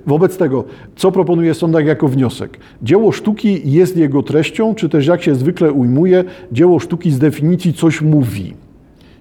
Wobec 0.06 0.36
tego, 0.36 0.64
co 0.96 1.12
proponuje 1.12 1.54
Sondak 1.54 1.86
jako 1.86 2.08
wniosek? 2.08 2.58
Dzieło 2.82 3.12
sztuki 3.12 3.60
jest 3.64 3.96
jego 3.96 4.22
treścią, 4.22 4.74
czy 4.74 4.88
też 4.88 5.06
jak 5.06 5.22
się 5.22 5.34
zwykle 5.34 5.72
ujmuje, 5.72 6.24
dzieło 6.52 6.78
sztuki 6.78 7.10
z 7.10 7.18
definicji 7.18 7.72
coś 7.72 8.02
mówi. 8.02 8.54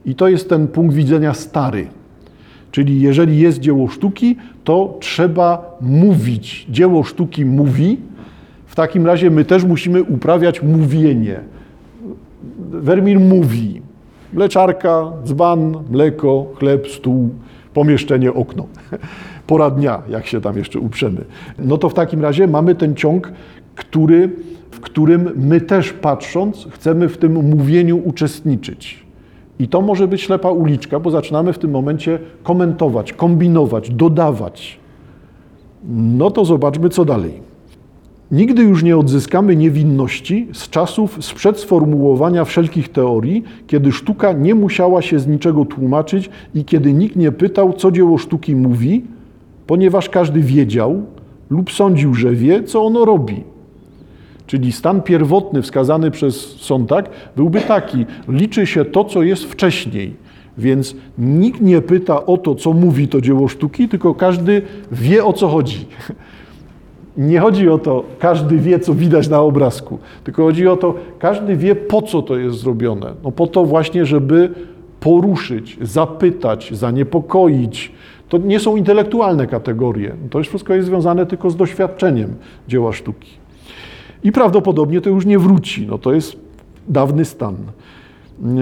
I 0.05 0.15
to 0.15 0.27
jest 0.27 0.49
ten 0.49 0.67
punkt 0.67 0.95
widzenia 0.95 1.33
stary. 1.33 1.87
Czyli 2.71 3.01
jeżeli 3.01 3.39
jest 3.39 3.59
dzieło 3.59 3.87
sztuki, 3.87 4.35
to 4.63 4.97
trzeba 4.99 5.77
mówić. 5.81 6.67
Dzieło 6.69 7.03
sztuki 7.03 7.45
mówi, 7.45 7.97
w 8.65 8.75
takim 8.75 9.05
razie 9.05 9.29
my 9.29 9.45
też 9.45 9.63
musimy 9.63 10.03
uprawiać 10.03 10.63
mówienie. 10.63 11.39
Wermir 12.71 13.19
mówi. 13.19 13.81
Mleczarka, 14.33 15.11
dzban, 15.25 15.83
mleko, 15.89 16.45
chleb, 16.55 16.87
stół, 16.87 17.29
pomieszczenie, 17.73 18.33
okno. 18.33 18.67
Pora 19.49 19.69
dnia, 19.69 20.01
jak 20.09 20.27
się 20.27 20.41
tam 20.41 20.57
jeszcze 20.57 20.79
uprzemy. 20.79 21.25
No 21.59 21.77
to 21.77 21.89
w 21.89 21.93
takim 21.93 22.21
razie 22.21 22.47
mamy 22.47 22.75
ten 22.75 22.95
ciąg, 22.95 23.31
który, 23.75 24.29
w 24.71 24.79
którym 24.79 25.31
my 25.35 25.61
też 25.61 25.93
patrząc, 25.93 26.67
chcemy 26.71 27.09
w 27.09 27.17
tym 27.17 27.49
mówieniu 27.49 28.01
uczestniczyć. 28.05 29.05
I 29.59 29.67
to 29.67 29.81
może 29.81 30.07
być 30.07 30.21
ślepa 30.21 30.51
uliczka, 30.51 30.99
bo 30.99 31.11
zaczynamy 31.11 31.53
w 31.53 31.57
tym 31.59 31.71
momencie 31.71 32.19
komentować, 32.43 33.13
kombinować, 33.13 33.89
dodawać. 33.89 34.79
No 35.89 36.31
to 36.31 36.45
zobaczmy, 36.45 36.89
co 36.89 37.05
dalej. 37.05 37.33
Nigdy 38.31 38.63
już 38.63 38.83
nie 38.83 38.97
odzyskamy 38.97 39.55
niewinności 39.55 40.47
z 40.53 40.69
czasów 40.69 41.17
sprzed 41.25 41.59
sformułowania 41.59 42.45
wszelkich 42.45 42.89
teorii, 42.89 43.43
kiedy 43.67 43.91
sztuka 43.91 44.33
nie 44.33 44.55
musiała 44.55 45.01
się 45.01 45.19
z 45.19 45.27
niczego 45.27 45.65
tłumaczyć 45.65 46.29
i 46.55 46.65
kiedy 46.65 46.93
nikt 46.93 47.15
nie 47.15 47.31
pytał, 47.31 47.73
co 47.73 47.91
dzieło 47.91 48.17
sztuki 48.17 48.55
mówi, 48.55 49.03
ponieważ 49.69 50.09
każdy 50.09 50.39
wiedział 50.41 51.03
lub 51.49 51.71
sądził, 51.71 52.13
że 52.13 52.31
wie, 52.31 52.63
co 52.63 52.85
ono 52.85 53.05
robi. 53.05 53.43
Czyli 54.47 54.71
stan 54.71 55.01
pierwotny 55.01 55.61
wskazany 55.61 56.11
przez 56.11 56.35
Sontag 56.55 57.09
byłby 57.35 57.61
taki: 57.61 58.05
liczy 58.27 58.65
się 58.67 58.85
to, 58.85 59.03
co 59.03 59.23
jest 59.23 59.43
wcześniej. 59.43 60.15
Więc 60.57 60.95
nikt 61.17 61.61
nie 61.61 61.81
pyta 61.81 62.25
o 62.25 62.37
to, 62.37 62.55
co 62.55 62.73
mówi 62.73 63.07
to 63.07 63.21
dzieło 63.21 63.47
sztuki, 63.47 63.89
tylko 63.89 64.13
każdy 64.13 64.61
wie 64.91 65.25
o 65.25 65.33
co 65.33 65.47
chodzi. 65.47 65.85
Nie 67.17 67.39
chodzi 67.39 67.69
o 67.69 67.77
to, 67.77 68.03
każdy 68.19 68.57
wie, 68.57 68.79
co 68.79 68.93
widać 68.93 69.27
na 69.27 69.41
obrazku, 69.41 69.99
tylko 70.23 70.43
chodzi 70.43 70.67
o 70.67 70.77
to, 70.77 70.95
każdy 71.19 71.55
wie, 71.55 71.75
po 71.75 72.01
co 72.01 72.21
to 72.21 72.37
jest 72.37 72.57
zrobione. 72.57 73.13
No 73.23 73.31
po 73.31 73.47
to 73.47 73.65
właśnie, 73.65 74.05
żeby 74.05 74.49
poruszyć, 74.99 75.77
zapytać, 75.81 76.69
zaniepokoić. 76.73 77.91
To 78.29 78.37
nie 78.37 78.59
są 78.59 78.75
intelektualne 78.75 79.47
kategorie. 79.47 80.15
To 80.29 80.37
już 80.37 80.47
wszystko 80.47 80.73
jest 80.73 80.87
związane 80.87 81.25
tylko 81.25 81.49
z 81.49 81.55
doświadczeniem 81.55 82.35
dzieła 82.67 82.93
sztuki. 82.93 83.31
I 84.23 84.31
prawdopodobnie 84.31 85.01
to 85.01 85.09
już 85.09 85.25
nie 85.25 85.39
wróci. 85.39 85.87
No 85.87 85.97
to 85.97 86.13
jest 86.13 86.37
dawny 86.87 87.25
stan. 87.25 87.55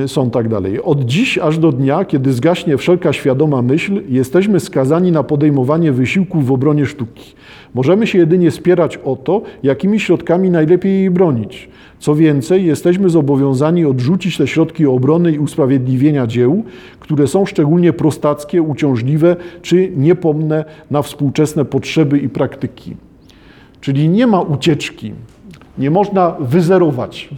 Są 0.07 0.29
tak 0.29 0.50
dalej. 0.50 0.81
Od 0.81 1.05
dziś 1.05 1.38
aż 1.38 1.57
do 1.57 1.72
dnia, 1.72 2.05
kiedy 2.05 2.34
zgaśnie 2.34 2.77
wszelka 2.77 3.13
świadoma 3.13 3.62
myśl, 3.62 4.01
jesteśmy 4.10 4.60
skazani 4.60 5.12
na 5.12 5.24
podejmowanie 5.24 5.91
wysiłków 5.91 6.46
w 6.46 6.51
obronie 6.51 6.86
sztuki. 6.86 7.34
Możemy 7.74 8.07
się 8.07 8.17
jedynie 8.17 8.51
spierać 8.51 8.98
o 8.98 9.15
to, 9.15 9.41
jakimi 9.63 10.00
środkami 10.00 10.50
najlepiej 10.50 10.93
jej 10.93 11.12
bronić. 11.12 11.69
Co 12.00 12.15
więcej, 12.15 12.65
jesteśmy 12.65 13.10
zobowiązani 13.10 13.86
odrzucić 13.86 14.38
te 14.38 14.48
środki 14.48 14.86
obrony 14.86 15.31
i 15.31 15.39
usprawiedliwienia 15.39 16.27
dzieł, 16.27 16.63
które 17.00 17.27
są 17.27 17.46
szczególnie 17.46 17.93
prostackie, 17.93 18.62
uciążliwe 18.62 19.36
czy 19.62 19.91
niepomne 19.96 20.65
na 20.91 21.01
współczesne 21.01 21.65
potrzeby 21.65 22.19
i 22.19 22.29
praktyki. 22.29 22.96
Czyli 23.81 24.10
nie 24.10 24.27
ma 24.27 24.41
ucieczki, 24.41 25.13
nie 25.77 25.91
można 25.91 26.36
wyzerować. 26.39 27.29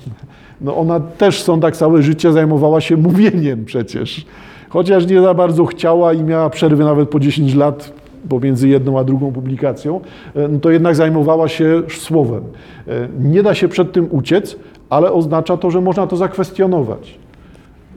No 0.61 0.77
ona 0.77 0.99
też 0.99 1.45
tak 1.61 1.77
całe 1.77 2.01
życie 2.01 2.33
zajmowała 2.33 2.81
się 2.81 2.97
mówieniem 2.97 3.65
przecież. 3.65 4.25
Chociaż 4.69 5.07
nie 5.07 5.21
za 5.21 5.33
bardzo 5.33 5.65
chciała 5.65 6.13
i 6.13 6.23
miała 6.23 6.49
przerwy 6.49 6.83
nawet 6.83 7.09
po 7.09 7.19
10 7.19 7.55
lat 7.55 7.93
pomiędzy 8.29 8.67
jedną 8.67 8.99
a 8.99 9.03
drugą 9.03 9.31
publikacją, 9.31 10.01
e, 10.35 10.47
no 10.47 10.59
to 10.59 10.71
jednak 10.71 10.95
zajmowała 10.95 11.47
się 11.47 11.83
słowem. 11.97 12.43
E, 12.87 13.07
nie 13.19 13.43
da 13.43 13.55
się 13.55 13.67
przed 13.67 13.91
tym 13.91 14.07
uciec, 14.11 14.55
ale 14.89 15.11
oznacza 15.11 15.57
to, 15.57 15.71
że 15.71 15.81
można 15.81 16.07
to 16.07 16.17
zakwestionować. 16.17 17.19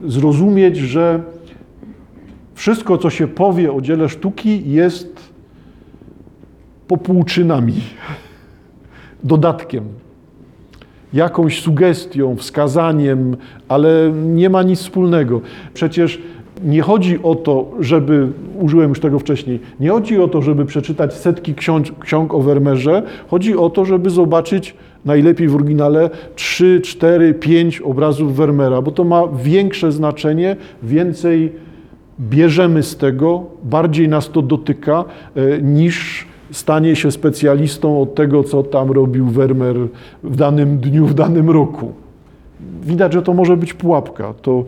Zrozumieć, 0.05 0.77
że 0.77 1.19
wszystko, 2.55 2.97
co 2.97 3.09
się 3.09 3.27
powie 3.27 3.73
o 3.73 3.81
dziele 3.81 4.09
sztuki, 4.09 4.71
jest 4.71 5.33
popłuczynami, 6.87 7.81
dodatkiem, 9.23 9.83
jakąś 11.13 11.61
sugestią, 11.61 12.35
wskazaniem, 12.35 13.37
ale 13.67 14.11
nie 14.25 14.49
ma 14.49 14.63
nic 14.63 14.79
wspólnego. 14.79 15.41
Przecież 15.73 16.21
nie 16.63 16.81
chodzi 16.81 17.19
o 17.23 17.35
to, 17.35 17.71
żeby, 17.79 18.27
użyłem 18.59 18.89
już 18.89 18.99
tego 18.99 19.19
wcześniej, 19.19 19.59
nie 19.79 19.89
chodzi 19.89 20.19
o 20.19 20.27
to, 20.27 20.41
żeby 20.41 20.65
przeczytać 20.65 21.13
setki 21.13 21.55
ksiąg, 21.55 21.99
ksiąg 21.99 22.33
o 22.33 22.39
Vermeerze, 22.39 23.03
chodzi 23.27 23.57
o 23.57 23.69
to, 23.69 23.85
żeby 23.85 24.09
zobaczyć 24.09 24.75
najlepiej 25.05 25.47
w 25.47 25.55
oryginale 25.55 26.09
3, 26.35 26.81
4, 26.83 27.33
5 27.33 27.81
obrazów 27.81 28.35
Vermeera, 28.35 28.81
bo 28.81 28.91
to 28.91 29.03
ma 29.03 29.27
większe 29.43 29.91
znaczenie, 29.91 30.55
więcej 30.83 31.51
bierzemy 32.19 32.83
z 32.83 32.97
tego, 32.97 33.43
bardziej 33.63 34.09
nas 34.09 34.29
to 34.29 34.41
dotyka 34.41 35.05
e, 35.35 35.61
niż 35.61 36.27
stanie 36.53 36.95
się 36.95 37.11
specjalistą 37.11 38.01
od 38.01 38.15
tego, 38.15 38.43
co 38.43 38.63
tam 38.63 38.91
robił 38.91 39.25
Vermeer 39.25 39.75
w 40.23 40.35
danym 40.35 40.77
dniu, 40.77 41.05
w 41.05 41.13
danym 41.13 41.49
roku. 41.49 41.91
Widać, 42.81 43.13
że 43.13 43.21
to 43.21 43.33
może 43.33 43.57
być 43.57 43.73
pułapka. 43.73 44.33
To 44.41 44.63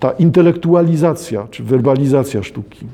ta 0.00 0.10
intelektualizacja 0.10 1.46
czy 1.50 1.62
werbalizacja 1.62 2.42
sztuki. 2.42 2.86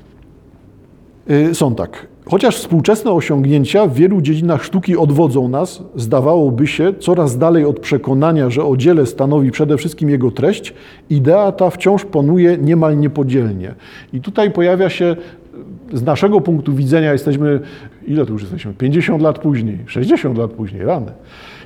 Y, 1.31 1.55
są 1.55 1.75
tak. 1.75 2.07
Chociaż 2.31 2.57
współczesne 2.57 3.13
osiągnięcia 3.13 3.87
w 3.87 3.95
wielu 3.95 4.21
dziedzinach 4.21 4.65
sztuki 4.65 4.97
odwodzą 4.97 5.49
nas, 5.49 5.83
zdawałoby 5.97 6.67
się, 6.67 6.93
coraz 7.01 7.39
dalej 7.39 7.65
od 7.65 7.81
przekonania, 7.81 8.51
że 8.51 8.65
o 8.65 8.77
dziele 8.77 9.07
stanowi 9.07 9.51
przede 9.51 9.77
wszystkim 9.77 10.11
jego 10.11 10.31
treść, 10.31 10.75
idea 11.11 11.53
ta 11.53 11.71
wciąż 11.71 12.05
panuje 12.05 12.59
niemal 12.59 12.99
niepodzielnie. 12.99 13.75
I 14.13 14.21
tutaj 14.21 14.51
pojawia 14.51 14.91
się 14.91 15.17
z 15.93 16.03
naszego 16.03 16.41
punktu 16.41 16.75
widzenia 16.75 17.13
jesteśmy, 17.13 17.61
ile 18.07 18.27
tu 18.27 18.33
już 18.33 18.43
jesteśmy? 18.43 18.75
50 18.75 19.23
lat 19.23 19.39
później, 19.39 19.79
60 19.87 20.39
lat 20.39 20.51
później, 20.51 20.85
rany. 20.85 21.13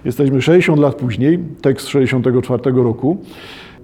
Jesteśmy 0.04 0.42
60 0.42 0.78
lat 0.78 0.94
później, 0.94 1.38
tekst 1.60 1.88
64 1.88 2.72
roku 2.82 3.18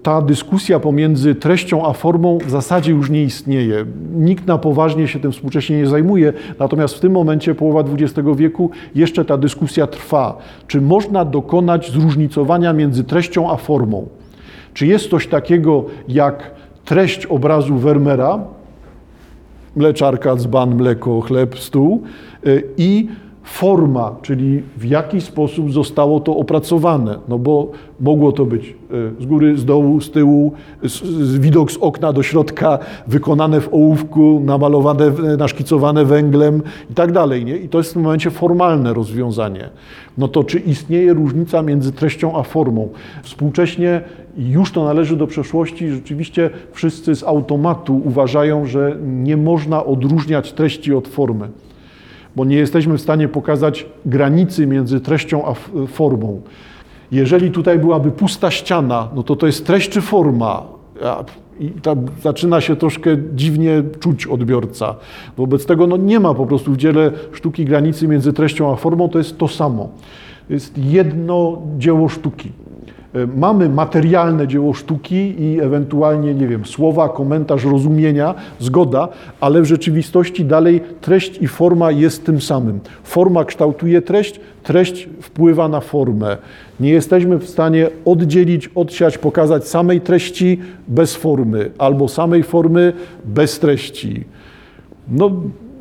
ta 0.06 0.22
dyskusja 0.22 0.80
pomiędzy 0.80 1.34
treścią 1.34 1.86
a 1.86 1.92
formą 1.92 2.38
w 2.38 2.50
zasadzie 2.50 2.92
już 2.92 3.10
nie 3.10 3.22
istnieje. 3.22 3.84
Nikt 4.14 4.46
na 4.46 4.58
poważnie 4.58 5.08
się 5.08 5.20
tym 5.20 5.32
współcześnie 5.32 5.78
nie 5.78 5.86
zajmuje, 5.86 6.32
natomiast 6.58 6.94
w 6.94 7.00
tym 7.00 7.12
momencie, 7.12 7.54
połowa 7.54 7.84
XX 7.92 8.28
wieku, 8.36 8.70
jeszcze 8.94 9.24
ta 9.24 9.36
dyskusja 9.36 9.86
trwa. 9.86 10.38
Czy 10.66 10.80
można 10.80 11.24
dokonać 11.24 11.90
zróżnicowania 11.90 12.72
między 12.72 13.04
treścią 13.04 13.50
a 13.50 13.56
formą? 13.56 14.08
Czy 14.74 14.86
jest 14.86 15.10
coś 15.10 15.26
takiego 15.26 15.84
jak 16.08 16.50
treść 16.84 17.26
obrazu 17.26 17.76
Vermeera, 17.76 18.44
mleczarka, 19.76 20.36
dzban, 20.36 20.74
mleko, 20.74 21.20
chleb, 21.20 21.58
stół 21.58 22.02
y, 22.46 22.62
i 22.76 23.08
forma, 23.46 24.16
czyli 24.22 24.62
w 24.76 24.84
jaki 24.84 25.20
sposób 25.20 25.72
zostało 25.72 26.20
to 26.20 26.36
opracowane. 26.36 27.18
No 27.28 27.38
bo 27.38 27.70
mogło 28.00 28.32
to 28.32 28.44
być 28.44 28.74
e, 29.18 29.22
z 29.22 29.26
góry, 29.26 29.58
z 29.58 29.64
dołu, 29.64 30.00
z 30.00 30.10
tyłu, 30.10 30.52
z, 30.82 31.02
z 31.04 31.38
widok 31.38 31.72
z 31.72 31.76
okna 31.76 32.12
do 32.12 32.22
środka, 32.22 32.78
wykonane 33.06 33.60
w 33.60 33.74
ołówku, 33.74 34.42
namalowane, 34.44 35.10
naszkicowane 35.38 36.04
węglem 36.04 36.62
i 36.90 36.94
tak 36.94 37.12
dalej. 37.12 37.44
Nie? 37.44 37.56
I 37.56 37.68
to 37.68 37.78
jest 37.78 37.90
w 37.90 37.92
tym 37.92 38.02
momencie 38.02 38.30
formalne 38.30 38.94
rozwiązanie. 38.94 39.70
No 40.18 40.28
to 40.28 40.44
czy 40.44 40.58
istnieje 40.58 41.12
różnica 41.12 41.62
między 41.62 41.92
treścią 41.92 42.38
a 42.38 42.42
formą? 42.42 42.88
Współcześnie 43.22 44.00
już 44.36 44.72
to 44.72 44.84
należy 44.84 45.16
do 45.16 45.26
przeszłości. 45.26 45.90
Rzeczywiście 45.90 46.50
wszyscy 46.72 47.14
z 47.14 47.22
automatu 47.22 48.00
uważają, 48.04 48.66
że 48.66 48.96
nie 49.06 49.36
można 49.36 49.84
odróżniać 49.84 50.52
treści 50.52 50.94
od 50.94 51.08
formy 51.08 51.48
bo 52.36 52.44
nie 52.44 52.56
jesteśmy 52.56 52.98
w 52.98 53.00
stanie 53.00 53.28
pokazać 53.28 53.86
granicy 54.06 54.66
między 54.66 55.00
treścią 55.00 55.46
a 55.46 55.54
formą. 55.86 56.40
Jeżeli 57.12 57.50
tutaj 57.50 57.78
byłaby 57.78 58.10
pusta 58.10 58.50
ściana, 58.50 59.08
no 59.14 59.22
to 59.22 59.36
to 59.36 59.46
jest 59.46 59.66
treść 59.66 59.90
czy 59.90 60.00
forma? 60.00 60.62
I 61.60 61.72
zaczyna 62.22 62.60
się 62.60 62.76
troszkę 62.76 63.10
dziwnie 63.34 63.82
czuć 64.00 64.26
odbiorca. 64.26 64.94
Wobec 65.36 65.66
tego 65.66 65.86
no 65.86 65.96
nie 65.96 66.20
ma 66.20 66.34
po 66.34 66.46
prostu 66.46 66.72
w 66.72 66.76
dziele 66.76 67.12
sztuki 67.32 67.64
granicy 67.64 68.08
między 68.08 68.32
treścią 68.32 68.72
a 68.72 68.76
formą, 68.76 69.08
to 69.08 69.18
jest 69.18 69.38
to 69.38 69.48
samo. 69.48 69.88
Jest 70.50 70.78
jedno 70.78 71.62
dzieło 71.78 72.08
sztuki. 72.08 72.52
E, 73.14 73.26
mamy 73.36 73.68
materialne 73.68 74.48
dzieło 74.48 74.74
sztuki 74.74 75.42
i 75.42 75.60
ewentualnie, 75.60 76.34
nie 76.34 76.48
wiem, 76.48 76.64
słowa, 76.64 77.08
komentarz, 77.08 77.64
rozumienia, 77.64 78.34
zgoda, 78.58 79.08
ale 79.40 79.62
w 79.62 79.64
rzeczywistości 79.64 80.44
dalej 80.44 80.80
treść 81.00 81.42
i 81.42 81.48
forma 81.48 81.90
jest 81.90 82.26
tym 82.26 82.40
samym. 82.40 82.80
Forma 83.02 83.44
kształtuje 83.44 84.02
treść, 84.02 84.40
treść 84.62 85.08
wpływa 85.20 85.68
na 85.68 85.80
formę. 85.80 86.36
Nie 86.80 86.90
jesteśmy 86.90 87.38
w 87.38 87.48
stanie 87.48 87.88
oddzielić, 88.04 88.70
odsiać, 88.74 89.18
pokazać 89.18 89.68
samej 89.68 90.00
treści 90.00 90.60
bez 90.88 91.16
formy 91.16 91.70
albo 91.78 92.08
samej 92.08 92.42
formy 92.42 92.92
bez 93.24 93.58
treści. 93.58 94.24
No, 95.08 95.30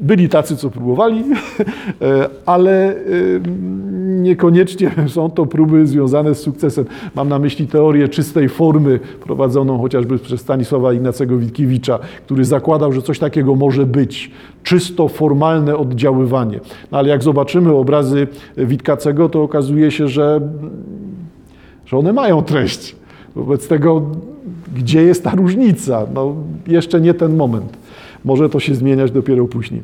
byli 0.02 0.30
tacy, 0.30 0.58
co 0.58 0.70
próbowali, 0.70 1.24
e, 2.02 2.30
ale 2.46 2.96
niekoniecznie 4.26 4.92
są 5.08 5.30
to 5.30 5.46
próby 5.46 5.88
związane 5.88 6.36
z 6.36 6.40
sukcesem. 6.40 6.86
Mam 7.16 7.30
na 7.30 7.40
myśli 7.40 7.68
teorię 7.68 8.10
czystej 8.10 8.50
formy 8.50 9.00
prowadzoną 9.24 9.82
chociażby 9.82 10.20
przez 10.20 10.42
Stanisława 10.42 10.94
Ignacego 10.94 11.38
Witkiewicza, 11.38 12.00
który 12.26 12.46
zakładał, 12.46 12.94
że 12.94 13.02
coś 13.02 13.20
takiego 13.20 13.56
może 13.56 13.86
być. 13.86 14.32
Czysto 14.64 15.08
formalne 15.08 15.78
oddziaływanie. 15.78 16.60
No 16.92 16.98
ale 16.98 17.10
jak 17.10 17.24
zobaczymy 17.24 17.74
obrazy 17.74 18.28
Witkacego, 18.58 19.30
to 19.30 19.44
okazuje 19.44 19.92
się, 19.92 20.08
że, 20.08 20.42
że 21.86 21.98
one 21.98 22.14
mają 22.14 22.42
treść. 22.42 22.96
Wobec 23.36 23.68
tego, 23.68 24.02
gdzie 24.76 25.04
jest 25.04 25.24
ta 25.24 25.36
różnica? 25.36 26.08
No, 26.14 26.36
jeszcze 26.68 27.02
nie 27.02 27.14
ten 27.14 27.36
moment. 27.36 27.85
Może 28.26 28.50
to 28.50 28.60
się 28.60 28.76
zmieniać 28.76 29.12
dopiero 29.12 29.46
później. 29.46 29.84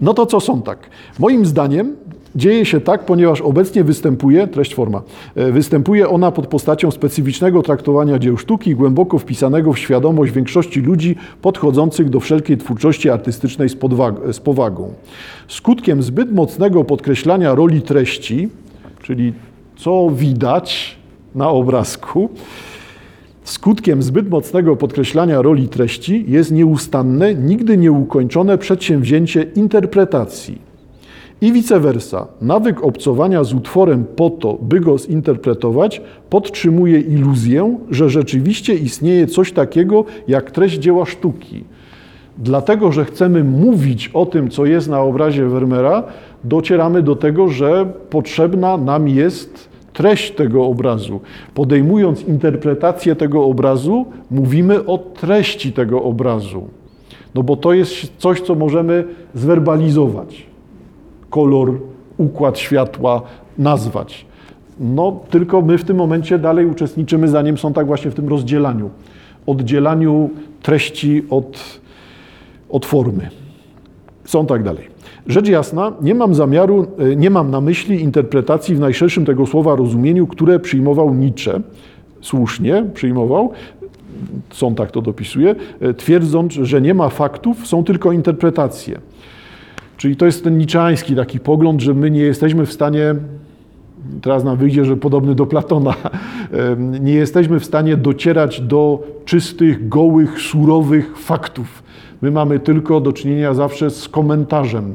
No 0.00 0.14
to 0.14 0.26
co 0.26 0.40
są 0.40 0.62
tak? 0.62 0.78
Moim 1.18 1.46
zdaniem 1.46 1.96
dzieje 2.36 2.64
się 2.64 2.80
tak, 2.80 3.04
ponieważ 3.06 3.40
obecnie 3.40 3.84
występuje, 3.84 4.46
treść 4.46 4.74
forma, 4.74 5.02
e, 5.34 5.52
występuje 5.52 6.08
ona 6.08 6.32
pod 6.32 6.46
postacią 6.46 6.90
specyficznego 6.90 7.62
traktowania 7.62 8.18
dzieł 8.18 8.36
sztuki, 8.36 8.74
głęboko 8.74 9.18
wpisanego 9.18 9.72
w 9.72 9.78
świadomość 9.78 10.32
większości 10.32 10.80
ludzi 10.80 11.16
podchodzących 11.42 12.10
do 12.10 12.20
wszelkiej 12.20 12.56
twórczości 12.56 13.10
artystycznej 13.10 13.68
z, 13.68 13.76
z 14.32 14.38
powagą. 14.40 14.92
Skutkiem 15.48 16.02
zbyt 16.02 16.32
mocnego 16.32 16.84
podkreślania 16.84 17.54
roli 17.54 17.82
treści, 17.82 18.48
czyli 19.02 19.32
co 19.76 20.10
widać 20.14 20.96
na 21.34 21.48
obrazku, 21.48 22.30
Skutkiem 23.48 24.02
zbyt 24.02 24.30
mocnego 24.30 24.76
podkreślania 24.76 25.42
roli 25.42 25.68
treści 25.68 26.24
jest 26.28 26.52
nieustanne, 26.52 27.34
nigdy 27.34 27.76
nieukończone 27.76 28.58
przedsięwzięcie 28.58 29.46
interpretacji. 29.56 30.58
I 31.40 31.52
vice 31.52 31.80
versa. 31.80 32.26
Nawyk 32.42 32.84
obcowania 32.84 33.44
z 33.44 33.54
utworem 33.54 34.04
po 34.16 34.30
to, 34.30 34.58
by 34.62 34.80
go 34.80 34.98
zinterpretować, 34.98 36.00
podtrzymuje 36.30 37.00
iluzję, 37.00 37.78
że 37.90 38.10
rzeczywiście 38.10 38.74
istnieje 38.74 39.26
coś 39.26 39.52
takiego 39.52 40.04
jak 40.28 40.50
treść 40.50 40.78
dzieła 40.78 41.06
sztuki. 41.06 41.64
Dlatego, 42.38 42.92
że 42.92 43.04
chcemy 43.04 43.44
mówić 43.44 44.10
o 44.14 44.26
tym, 44.26 44.50
co 44.50 44.66
jest 44.66 44.88
na 44.88 45.00
obrazie 45.00 45.44
Vermeera, 45.44 46.02
docieramy 46.44 47.02
do 47.02 47.16
tego, 47.16 47.48
że 47.48 47.86
potrzebna 48.10 48.76
nam 48.76 49.08
jest 49.08 49.77
treść 49.98 50.30
tego 50.30 50.66
obrazu. 50.66 51.20
Podejmując 51.54 52.22
interpretację 52.22 53.16
tego 53.16 53.44
obrazu, 53.44 54.06
mówimy 54.30 54.86
o 54.86 54.98
treści 54.98 55.72
tego 55.72 56.02
obrazu. 56.02 56.68
No 57.34 57.42
bo 57.42 57.56
to 57.56 57.72
jest 57.72 58.12
coś, 58.18 58.40
co 58.40 58.54
możemy 58.54 59.04
zwerbalizować. 59.34 60.46
Kolor, 61.30 61.80
układ 62.16 62.58
światła, 62.58 63.22
nazwać. 63.58 64.26
No, 64.80 65.20
tylko 65.30 65.62
my 65.62 65.78
w 65.78 65.84
tym 65.84 65.96
momencie 65.96 66.38
dalej 66.38 66.66
uczestniczymy, 66.66 67.28
zanim 67.28 67.58
są 67.58 67.72
tak 67.72 67.86
właśnie 67.86 68.10
w 68.10 68.14
tym 68.14 68.28
rozdzielaniu. 68.28 68.90
Oddzielaniu 69.46 70.30
treści 70.62 71.22
od, 71.30 71.80
od 72.70 72.86
formy. 72.86 73.30
Są 74.24 74.46
tak 74.46 74.62
dalej. 74.62 74.97
Rzecz 75.28 75.48
jasna, 75.48 75.92
nie 76.02 76.14
mam 76.14 76.34
zamiaru, 76.34 76.86
e, 76.98 77.16
nie 77.16 77.30
mam 77.30 77.50
na 77.50 77.60
myśli 77.60 78.00
interpretacji 78.00 78.74
w 78.74 78.80
najszerszym 78.80 79.24
tego 79.24 79.46
słowa 79.46 79.76
rozumieniu, 79.76 80.26
które 80.26 80.60
przyjmował 80.60 81.14
Nietzsche, 81.14 81.60
słusznie 82.20 82.84
przyjmował, 82.94 83.52
są 84.50 84.74
tak 84.74 84.90
to 84.90 85.02
dopisuje, 85.02 85.54
e, 85.80 85.94
twierdząc, 85.94 86.52
że 86.52 86.80
nie 86.80 86.94
ma 86.94 87.08
faktów, 87.08 87.66
są 87.66 87.84
tylko 87.84 88.12
interpretacje. 88.12 88.98
Czyli 89.96 90.16
to 90.16 90.26
jest 90.26 90.44
ten 90.44 90.58
niczański 90.58 91.16
taki 91.16 91.40
pogląd, 91.40 91.80
że 91.80 91.94
my 91.94 92.10
nie 92.10 92.20
jesteśmy 92.20 92.66
w 92.66 92.72
stanie, 92.72 93.14
teraz 94.22 94.44
nam 94.44 94.56
wyjdzie, 94.56 94.84
że 94.84 94.96
podobny 94.96 95.34
do 95.34 95.46
Platona, 95.46 95.94
nie 97.00 97.14
jesteśmy 97.14 97.60
w 97.60 97.64
stanie 97.64 97.96
docierać 97.96 98.60
do 98.60 99.02
czystych, 99.24 99.88
gołych, 99.88 100.40
surowych 100.40 101.18
faktów 101.18 101.82
My 102.22 102.30
mamy 102.30 102.58
tylko 102.58 103.00
do 103.00 103.12
czynienia 103.12 103.54
zawsze 103.54 103.90
z 103.90 104.08
komentarzem. 104.08 104.94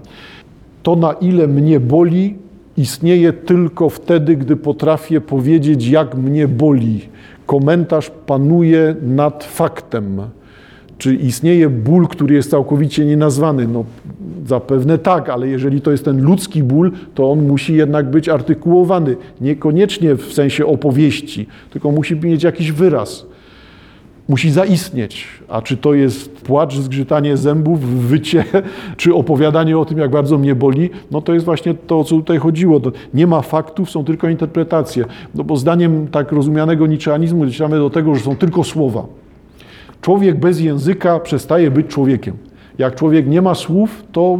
To, 0.83 0.95
na 0.95 1.13
ile 1.13 1.47
mnie 1.47 1.79
boli, 1.79 2.35
istnieje 2.77 3.33
tylko 3.33 3.89
wtedy, 3.89 4.35
gdy 4.35 4.55
potrafię 4.55 5.21
powiedzieć, 5.21 5.87
jak 5.87 6.15
mnie 6.15 6.47
boli. 6.47 7.01
Komentarz 7.45 8.11
panuje 8.25 8.95
nad 9.01 9.43
faktem. 9.43 10.21
Czy 10.97 11.15
istnieje 11.15 11.69
ból, 11.69 12.07
który 12.07 12.35
jest 12.35 12.49
całkowicie 12.49 13.05
nienazwany? 13.05 13.67
No, 13.67 13.85
zapewne 14.47 14.97
tak, 14.97 15.29
ale 15.29 15.47
jeżeli 15.47 15.81
to 15.81 15.91
jest 15.91 16.05
ten 16.05 16.21
ludzki 16.21 16.63
ból, 16.63 16.91
to 17.15 17.31
on 17.31 17.47
musi 17.47 17.75
jednak 17.75 18.11
być 18.11 18.29
artykułowany. 18.29 19.15
Niekoniecznie 19.41 20.15
w 20.15 20.33
sensie 20.33 20.65
opowieści, 20.65 21.47
tylko 21.69 21.91
musi 21.91 22.15
mieć 22.15 22.43
jakiś 22.43 22.71
wyraz 22.71 23.25
musi 24.27 24.51
zaistnieć. 24.51 25.27
A 25.47 25.61
czy 25.61 25.77
to 25.77 25.93
jest 25.93 26.31
płacz, 26.31 26.75
zgrzytanie 26.75 27.37
zębów, 27.37 27.79
wycie, 27.79 28.45
czy 28.97 29.15
opowiadanie 29.15 29.77
o 29.77 29.85
tym, 29.85 29.97
jak 29.97 30.11
bardzo 30.11 30.37
mnie 30.37 30.55
boli, 30.55 30.89
no 31.11 31.21
to 31.21 31.33
jest 31.33 31.45
właśnie 31.45 31.73
to, 31.73 31.99
o 31.99 32.03
co 32.03 32.15
tutaj 32.15 32.37
chodziło. 32.37 32.81
Nie 33.13 33.27
ma 33.27 33.41
faktów, 33.41 33.89
są 33.89 34.05
tylko 34.05 34.29
interpretacje. 34.29 35.05
No 35.35 35.43
bo 35.43 35.57
zdaniem 35.57 36.07
tak 36.07 36.31
rozumianego 36.31 36.87
niczeanizmu 36.87 37.45
docieramy 37.45 37.77
do 37.77 37.89
tego, 37.89 38.15
że 38.15 38.21
są 38.21 38.35
tylko 38.35 38.63
słowa. 38.63 39.05
Człowiek 40.03 40.39
bez 40.39 40.59
języka 40.59 41.19
przestaje 41.19 41.71
być 41.71 41.87
człowiekiem. 41.87 42.33
Jak 42.77 42.95
człowiek 42.95 43.27
nie 43.27 43.41
ma 43.41 43.55
słów, 43.55 44.03
to 44.11 44.39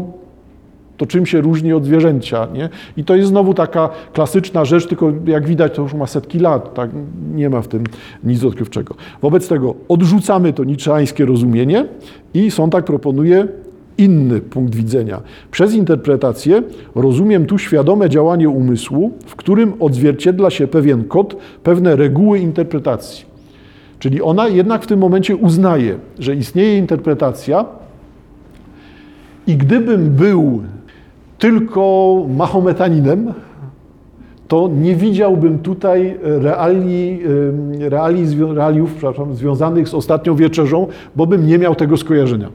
to 0.98 1.06
czym 1.06 1.26
się 1.26 1.42
różni 1.42 1.74
od 1.74 1.86
zwierzęcia. 1.86 2.48
Nie? 2.54 2.70
I 2.98 3.04
to 3.04 3.16
jest 3.16 3.30
znowu 3.30 3.54
taka 3.54 3.90
klasyczna 4.14 4.66
rzecz, 4.66 4.88
tylko 4.88 5.12
jak 5.26 5.48
widać, 5.48 5.76
to 5.76 5.82
już 5.82 5.94
ma 5.94 6.08
setki 6.08 6.40
lat. 6.40 6.74
Tak? 6.74 6.90
Nie 7.34 7.50
ma 7.50 7.62
w 7.62 7.68
tym 7.68 7.84
nic 8.24 8.44
odkrywczego. 8.44 8.96
Wobec 9.22 9.48
tego 9.48 9.76
odrzucamy 9.88 10.54
to 10.54 10.64
niczeańskie 10.64 11.26
rozumienie 11.26 11.86
i 12.34 12.52
Sontak 12.52 12.86
proponuje 12.86 13.48
inny 13.98 14.42
punkt 14.42 14.76
widzenia. 14.76 15.22
Przez 15.52 15.74
interpretację 15.74 16.64
rozumiem 16.96 17.46
tu 17.46 17.58
świadome 17.58 18.10
działanie 18.10 18.50
umysłu, 18.50 19.12
w 19.26 19.36
którym 19.36 19.74
odzwierciedla 19.80 20.50
się 20.50 20.68
pewien 20.68 21.04
kod, 21.04 21.36
pewne 21.64 21.96
reguły 21.96 22.40
interpretacji. 22.40 23.33
Czyli 24.00 24.22
ona 24.22 24.48
jednak 24.48 24.84
w 24.84 24.88
tym 24.88 25.00
momencie 25.00 25.36
uznaje, 25.36 25.98
że 26.20 26.36
istnieje 26.36 26.78
interpretacja, 26.78 27.66
i 29.48 29.58
gdybym 29.58 30.10
był 30.10 30.62
tylko 31.38 32.16
mahometaninem, 32.38 33.34
to 34.48 34.70
nie 34.82 34.96
widziałbym 34.96 35.60
tutaj 35.60 36.18
reali, 36.22 37.20
reali, 37.80 38.26
realiów 38.54 38.90
związanych 39.34 39.88
z 39.88 39.94
ostatnią 39.94 40.36
wieczerzą, 40.36 40.88
bo 41.16 41.28
bym 41.28 41.48
nie 41.48 41.58
miał 41.58 41.76
tego 41.76 41.98
skojarzenia. 41.98 42.50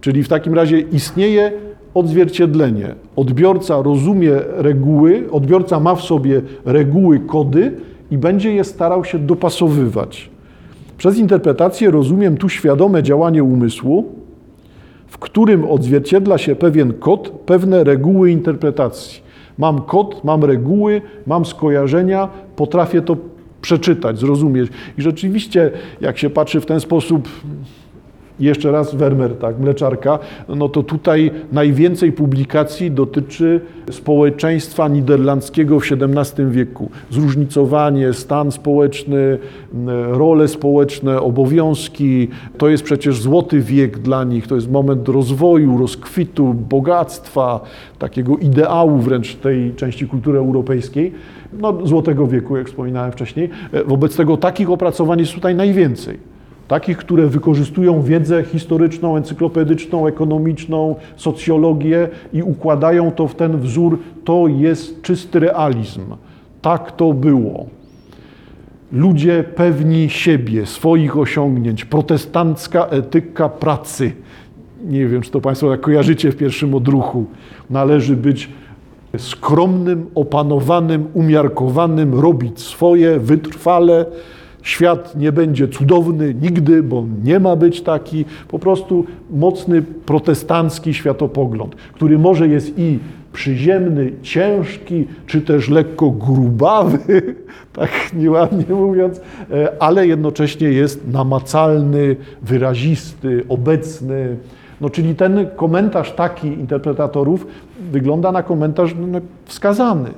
Czyli 0.00 0.22
w 0.22 0.28
takim 0.28 0.54
razie 0.54 0.80
istnieje 0.80 1.52
odzwierciedlenie. 1.94 2.94
Odbiorca 3.16 3.82
rozumie 3.82 4.32
reguły, 4.56 5.24
odbiorca 5.30 5.80
ma 5.80 5.94
w 5.94 6.02
sobie 6.02 6.42
reguły, 6.64 7.20
kody 7.20 7.72
i 8.14 8.18
będzie 8.18 8.52
je 8.52 8.64
starał 8.64 9.04
się 9.04 9.18
dopasowywać. 9.18 10.30
Przez 10.98 11.18
interpretację 11.18 11.90
rozumiem 11.90 12.36
tu 12.36 12.48
świadome 12.48 13.02
działanie 13.02 13.44
umysłu, 13.44 14.04
w 15.06 15.18
którym 15.18 15.64
odzwierciedla 15.64 16.38
się 16.38 16.56
pewien 16.56 16.92
kod, 16.92 17.28
pewne 17.46 17.84
reguły 17.84 18.30
interpretacji. 18.30 19.22
Mam 19.58 19.80
kod, 19.82 20.24
mam 20.24 20.44
reguły, 20.44 21.02
mam 21.26 21.44
skojarzenia, 21.44 22.28
potrafię 22.56 23.02
to 23.02 23.16
przeczytać, 23.60 24.18
zrozumieć. 24.18 24.70
I 24.98 25.02
rzeczywiście, 25.02 25.70
jak 26.00 26.18
się 26.18 26.30
patrzy 26.30 26.60
w 26.60 26.66
ten 26.66 26.80
sposób, 26.80 27.28
jeszcze 28.40 28.72
raz 28.72 28.94
Wermer, 28.94 29.34
tak, 29.34 29.58
mleczarka, 29.58 30.18
no 30.48 30.68
to 30.68 30.82
tutaj 30.82 31.30
najwięcej 31.52 32.12
publikacji 32.12 32.90
dotyczy 32.90 33.60
społeczeństwa 33.90 34.88
niderlandzkiego 34.88 35.80
w 35.80 35.82
XVII 35.92 36.46
wieku. 36.50 36.90
Zróżnicowanie, 37.10 38.12
stan 38.12 38.52
społeczny, 38.52 39.38
role 40.08 40.48
społeczne, 40.48 41.20
obowiązki. 41.20 42.28
To 42.58 42.68
jest 42.68 42.82
przecież 42.82 43.20
złoty 43.20 43.60
wiek 43.60 43.98
dla 43.98 44.24
nich, 44.24 44.46
to 44.46 44.54
jest 44.54 44.70
moment 44.70 45.08
rozwoju, 45.08 45.78
rozkwitu, 45.78 46.54
bogactwa, 46.54 47.60
takiego 47.98 48.36
ideału 48.36 48.98
wręcz 48.98 49.34
tej 49.34 49.74
części 49.74 50.06
kultury 50.06 50.38
europejskiej. 50.38 51.12
No, 51.60 51.86
złotego 51.86 52.26
wieku, 52.26 52.56
jak 52.56 52.66
wspominałem 52.66 53.12
wcześniej. 53.12 53.50
Wobec 53.86 54.16
tego 54.16 54.36
takich 54.36 54.70
opracowań 54.70 55.18
jest 55.18 55.34
tutaj 55.34 55.54
najwięcej. 55.54 56.33
Takich, 56.68 56.96
które 56.96 57.26
wykorzystują 57.26 58.02
wiedzę 58.02 58.44
historyczną, 58.44 59.16
encyklopedyczną, 59.16 60.06
ekonomiczną, 60.06 60.96
socjologię 61.16 62.08
i 62.32 62.42
układają 62.42 63.12
to 63.12 63.28
w 63.28 63.34
ten 63.34 63.58
wzór, 63.58 63.98
to 64.24 64.48
jest 64.48 65.02
czysty 65.02 65.40
realizm. 65.40 66.02
Tak 66.62 66.92
to 66.92 67.12
było. 67.12 67.66
Ludzie 68.92 69.44
pewni 69.56 70.10
siebie, 70.10 70.66
swoich 70.66 71.18
osiągnięć, 71.18 71.84
protestancka 71.84 72.86
etyka 72.86 73.48
pracy. 73.48 74.12
Nie 74.84 75.06
wiem, 75.06 75.22
czy 75.22 75.30
to 75.30 75.40
Państwo 75.40 75.70
tak 75.70 75.80
kojarzycie 75.80 76.32
w 76.32 76.36
pierwszym 76.36 76.74
odruchu. 76.74 77.26
Należy 77.70 78.16
być 78.16 78.48
skromnym, 79.18 80.06
opanowanym, 80.14 81.06
umiarkowanym, 81.14 82.14
robić 82.14 82.60
swoje 82.60 83.20
wytrwale, 83.20 84.06
Świat 84.64 85.16
nie 85.16 85.32
będzie 85.32 85.68
cudowny 85.68 86.34
nigdy, 86.34 86.82
bo 86.82 87.04
nie 87.24 87.40
ma 87.40 87.56
być 87.56 87.82
taki. 87.82 88.24
Po 88.48 88.58
prostu 88.58 89.04
mocny 89.30 89.82
protestancki 89.82 90.94
światopogląd, 90.94 91.74
który 91.74 92.18
może 92.18 92.48
jest 92.48 92.78
i 92.78 92.98
przyziemny, 93.32 94.12
ciężki, 94.22 95.06
czy 95.26 95.40
też 95.40 95.68
lekko 95.68 96.10
grubawy, 96.10 96.98
tak 97.72 97.90
nieładnie 98.14 98.74
mówiąc, 98.74 99.20
e, 99.50 99.82
ale 99.82 100.06
jednocześnie 100.06 100.68
jest 100.68 101.08
namacalny, 101.12 102.16
wyrazisty, 102.42 103.44
obecny. 103.48 104.36
No, 104.80 104.90
czyli 104.90 105.14
ten 105.14 105.46
komentarz 105.56 106.12
taki 106.12 106.48
interpretatorów 106.48 107.46
wygląda 107.92 108.32
na 108.32 108.42
komentarz 108.42 108.94
no, 108.98 109.20
wskazany. 109.44 110.10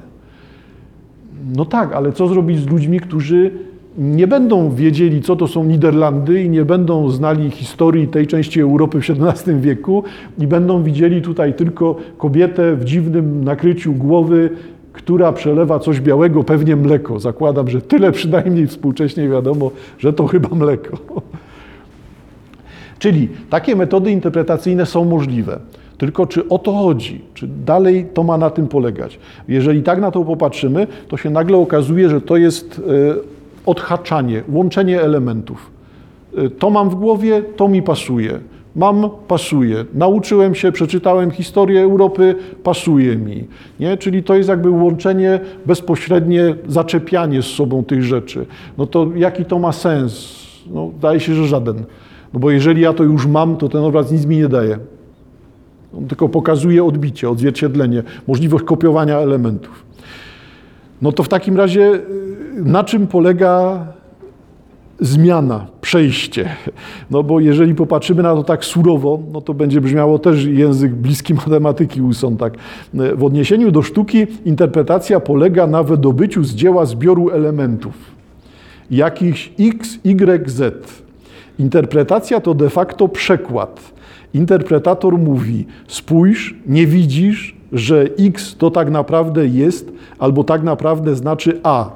No 1.56 1.64
tak, 1.64 1.92
ale 1.92 2.12
co 2.12 2.28
zrobić 2.28 2.61
z 2.61 2.66
ludźmi, 2.66 3.00
którzy 3.00 3.65
nie 3.98 4.26
będą 4.26 4.70
wiedzieli, 4.70 5.22
co 5.22 5.37
to 5.37 5.46
są 5.46 5.64
Niderlandy 5.64 6.42
i 6.42 6.50
nie 6.50 6.64
będą 6.64 7.11
znali 7.11 7.50
historii 7.50 8.09
tej 8.09 8.26
części 8.26 8.61
Europy 8.61 9.00
w 9.00 9.11
XVII 9.11 9.61
wieku 9.61 10.04
i 10.38 10.46
będą 10.46 10.82
widzieli 10.82 11.22
tutaj 11.22 11.54
tylko 11.54 11.96
kobietę 12.18 12.76
w 12.76 12.85
dziwnym 12.85 13.44
nakryciu 13.44 13.92
głowy, 13.92 14.50
która 14.92 15.32
przelewa 15.32 15.78
coś 15.78 16.00
białego, 16.00 16.44
pewnie 16.44 16.76
mleko. 16.76 17.20
Zakładam, 17.20 17.68
że 17.68 17.80
tyle 17.80 18.12
przynajmniej 18.12 18.66
współcześnie 18.66 19.28
wiadomo, 19.28 19.70
że 19.98 20.12
to 20.12 20.26
chyba 20.26 20.48
mleko. 20.48 20.98
Czyli 22.98 23.28
takie 23.50 23.76
metody 23.76 24.11
interpretacyjne 24.11 24.87
są 24.87 25.04
możliwe. 25.04 25.59
Tylko 25.98 26.26
czy 26.26 26.48
o 26.48 26.59
to 26.59 26.72
chodzi? 26.72 27.20
Czy 27.35 27.48
dalej 27.48 28.06
to 28.14 28.22
ma 28.22 28.38
na 28.38 28.50
tym 28.50 28.68
polegać? 28.68 29.18
Jeżeli 29.48 29.82
tak 29.82 30.00
na 30.00 30.11
to 30.11 30.24
popatrzymy, 30.24 30.87
to 31.09 31.16
się 31.16 31.30
nagle 31.30 31.56
okazuje, 31.56 32.09
że 32.09 32.20
to 32.20 32.37
jest 32.37 32.82
e, 32.88 33.36
odhaczanie, 33.66 34.42
łączenie 34.48 35.00
elementów. 35.00 35.70
E, 36.37 36.50
To 36.50 36.70
mam 36.70 36.90
w 36.90 36.94
głowie, 36.94 37.42
to 37.57 37.68
mi 37.68 37.83
pasuje. 37.83 38.38
Mam, 38.76 39.11
pasuje. 39.29 39.85
Nauczyłem 39.94 40.55
się, 40.55 40.72
przeczytałem 40.72 41.31
historię 41.31 41.81
Europy, 41.83 42.35
pasuje 42.62 43.16
mi. 43.16 43.44
Nie? 43.81 43.96
Czyli 43.96 44.22
to 44.22 44.35
jest 44.35 44.48
jakby 44.48 44.70
łączenie, 44.70 45.40
bezpośrednie 45.66 46.55
zaczepianie 46.68 47.42
z 47.42 47.46
sobą 47.46 47.85
tych 47.85 48.02
rzeczy. 48.02 48.46
No 48.79 48.87
to 48.87 49.07
jaki 49.16 49.44
to 49.44 49.59
ma 49.59 49.72
sens? 49.72 50.37
No, 50.70 50.90
daje 51.00 51.20
się, 51.20 51.35
że 51.35 51.46
żaden. 51.46 51.76
No 52.35 52.40
bo 52.40 52.50
jeżeli 52.50 52.81
ja 52.83 52.92
to 52.92 53.05
już 53.05 53.26
mam, 53.26 53.57
to 53.57 53.68
ten 53.68 53.81
obraz 53.81 54.12
nic 54.12 54.26
mi 54.26 54.37
nie 54.37 54.48
daje. 54.48 54.79
On 55.98 56.07
tylko 56.07 56.29
pokazuje 56.29 56.85
odbicie, 56.85 57.31
odzwierciedlenie, 57.31 58.02
możliwość 58.29 58.64
kopiowania 58.64 59.18
elementów. 59.18 59.86
No 61.02 61.12
to 61.12 61.22
w 61.22 61.28
takim 61.28 61.56
razie 61.56 61.94
y, 61.94 62.00
na 62.64 62.85
czym 62.85 63.06
polega 63.06 63.87
zmiana, 65.00 65.66
przejście? 65.80 66.48
No 67.11 67.22
bo 67.22 67.40
jeżeli 67.40 67.74
popatrzymy 67.74 68.22
na 68.22 68.35
to 68.35 68.44
tak 68.44 68.64
surowo, 68.64 69.20
no 69.32 69.40
to 69.40 69.54
będzie 69.54 69.80
brzmiało 69.80 70.18
też 70.18 70.44
język 70.44 70.94
bliski 70.94 71.35
matematyki 71.44 72.00
Wilson 72.00 72.37
tak. 72.37 72.54
W 73.14 73.24
odniesieniu 73.24 73.70
do 73.70 73.82
sztuki 73.82 74.26
interpretacja 74.44 75.20
polega 75.20 75.66
na 75.66 75.82
wydobyciu 75.82 76.44
z 76.44 76.54
dzieła 76.54 76.87
zbioru 76.87 77.30
elementów, 77.30 77.94
jakichś 78.90 79.52
x, 79.61 79.98
y, 80.04 80.50
z. 80.50 80.85
Interpretacja 81.59 82.40
to 82.40 82.54
de 82.54 82.70
facto 82.70 83.09
przekład. 83.09 83.92
Interpretator 84.35 85.18
mówi: 85.18 85.66
spójrz, 85.88 86.54
nie 86.66 86.87
widzisz, 86.87 87.56
że 87.72 88.05
x 88.18 88.57
to 88.59 88.70
tak 88.70 88.90
naprawdę 88.90 89.46
jest, 89.46 89.92
albo 90.18 90.44
tak 90.44 90.62
naprawdę 90.62 91.16
znaczy 91.16 91.61
a, 91.62 91.90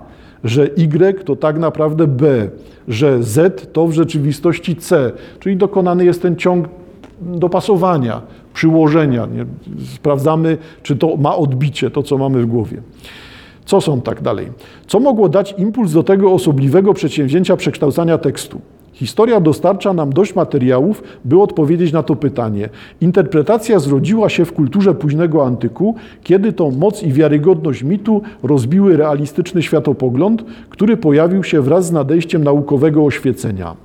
że 0.44 0.64
y 0.64 1.24
to 1.24 1.36
tak 1.36 1.58
naprawdę 1.58 2.06
b, 2.06 2.48
że 2.88 3.22
z 3.22 3.72
to 3.72 3.86
w 3.86 3.92
rzeczywistości 3.92 4.76
c, 4.76 5.12
czyli 5.40 5.56
dokonany 5.56 6.04
jest 6.04 6.22
ten 6.22 6.36
ciąg 6.36 6.68
dopasowania, 7.20 8.22
przyłożenia. 8.54 9.26
Nie? 9.26 9.46
Sprawdzamy, 9.94 10.58
czy 10.82 10.96
to 10.96 11.16
ma 11.16 11.36
odbicie, 11.36 11.90
to 11.90 12.02
co 12.02 12.18
mamy 12.18 12.42
w 12.42 12.46
głowie. 12.46 12.82
Co 13.64 13.80
są 13.80 14.00
tak 14.00 14.22
dalej? 14.22 14.48
Co 14.86 15.00
mogło 15.00 15.28
dać 15.28 15.54
impuls 15.58 15.92
do 15.92 16.02
tego 16.02 16.32
osobliwego 16.32 16.94
przedsięwzięcia 16.94 17.56
przekształcania 17.56 18.18
tekstu? 18.18 18.60
Historia 18.92 19.40
dostarcza 19.40 19.92
nam 19.92 20.12
dość 20.12 20.34
materiałów, 20.34 21.02
by 21.24 21.40
odpowiedzieć 21.40 21.92
na 21.92 22.02
to 22.02 22.16
pytanie. 22.16 22.68
Interpretacja 23.00 23.78
zrodziła 23.78 24.28
się 24.28 24.44
w 24.44 24.52
kulturze 24.52 24.94
późnego 24.94 25.46
antyku, 25.46 25.94
kiedy 26.22 26.52
to 26.52 26.70
moc 26.70 27.02
i 27.02 27.12
wiarygodność 27.12 27.82
mitu 27.82 28.22
rozbiły 28.42 28.96
realistyczny 28.96 29.62
światopogląd, 29.62 30.44
który 30.70 30.96
pojawił 30.96 31.44
się 31.44 31.62
wraz 31.62 31.86
z 31.86 31.92
nadejściem 31.92 32.44
naukowego 32.44 33.04
oświecenia. 33.04 33.76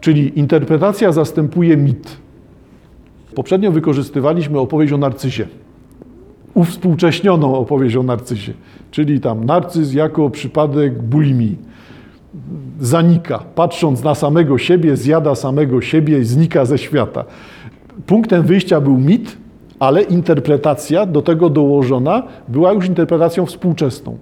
Czyli 0.00 0.38
interpretacja 0.38 1.12
zastępuje 1.12 1.76
mit. 1.76 2.16
Poprzednio 3.34 3.72
wykorzystywaliśmy 3.72 4.58
opowieść 4.58 4.92
o 4.92 4.98
narcyzie 4.98 5.46
uwspółcześnioną 6.54 7.58
opowieść 7.58 7.96
o 7.96 8.02
narcyzie, 8.02 8.52
czyli 8.90 9.20
tam 9.20 9.44
narcyz 9.44 9.94
jako 9.94 10.30
przypadek 10.30 11.02
bulimii. 11.02 11.73
Zanika, 12.80 13.38
patrząc 13.54 14.02
na 14.02 14.14
samego 14.14 14.58
siebie, 14.58 14.96
zjada 14.96 15.34
samego 15.34 15.80
siebie 15.80 16.18
i 16.18 16.24
znika 16.24 16.64
ze 16.64 16.78
świata. 16.78 17.24
Punktem 18.06 18.42
wyjścia 18.42 18.80
był 18.80 18.98
mit, 18.98 19.36
ale 19.78 20.02
interpretacja 20.02 21.06
do 21.06 21.22
tego 21.22 21.50
dołożona 21.50 22.22
była 22.48 22.72
już 22.72 22.86
interpretacją 22.86 23.46
współczesną. 23.46 24.18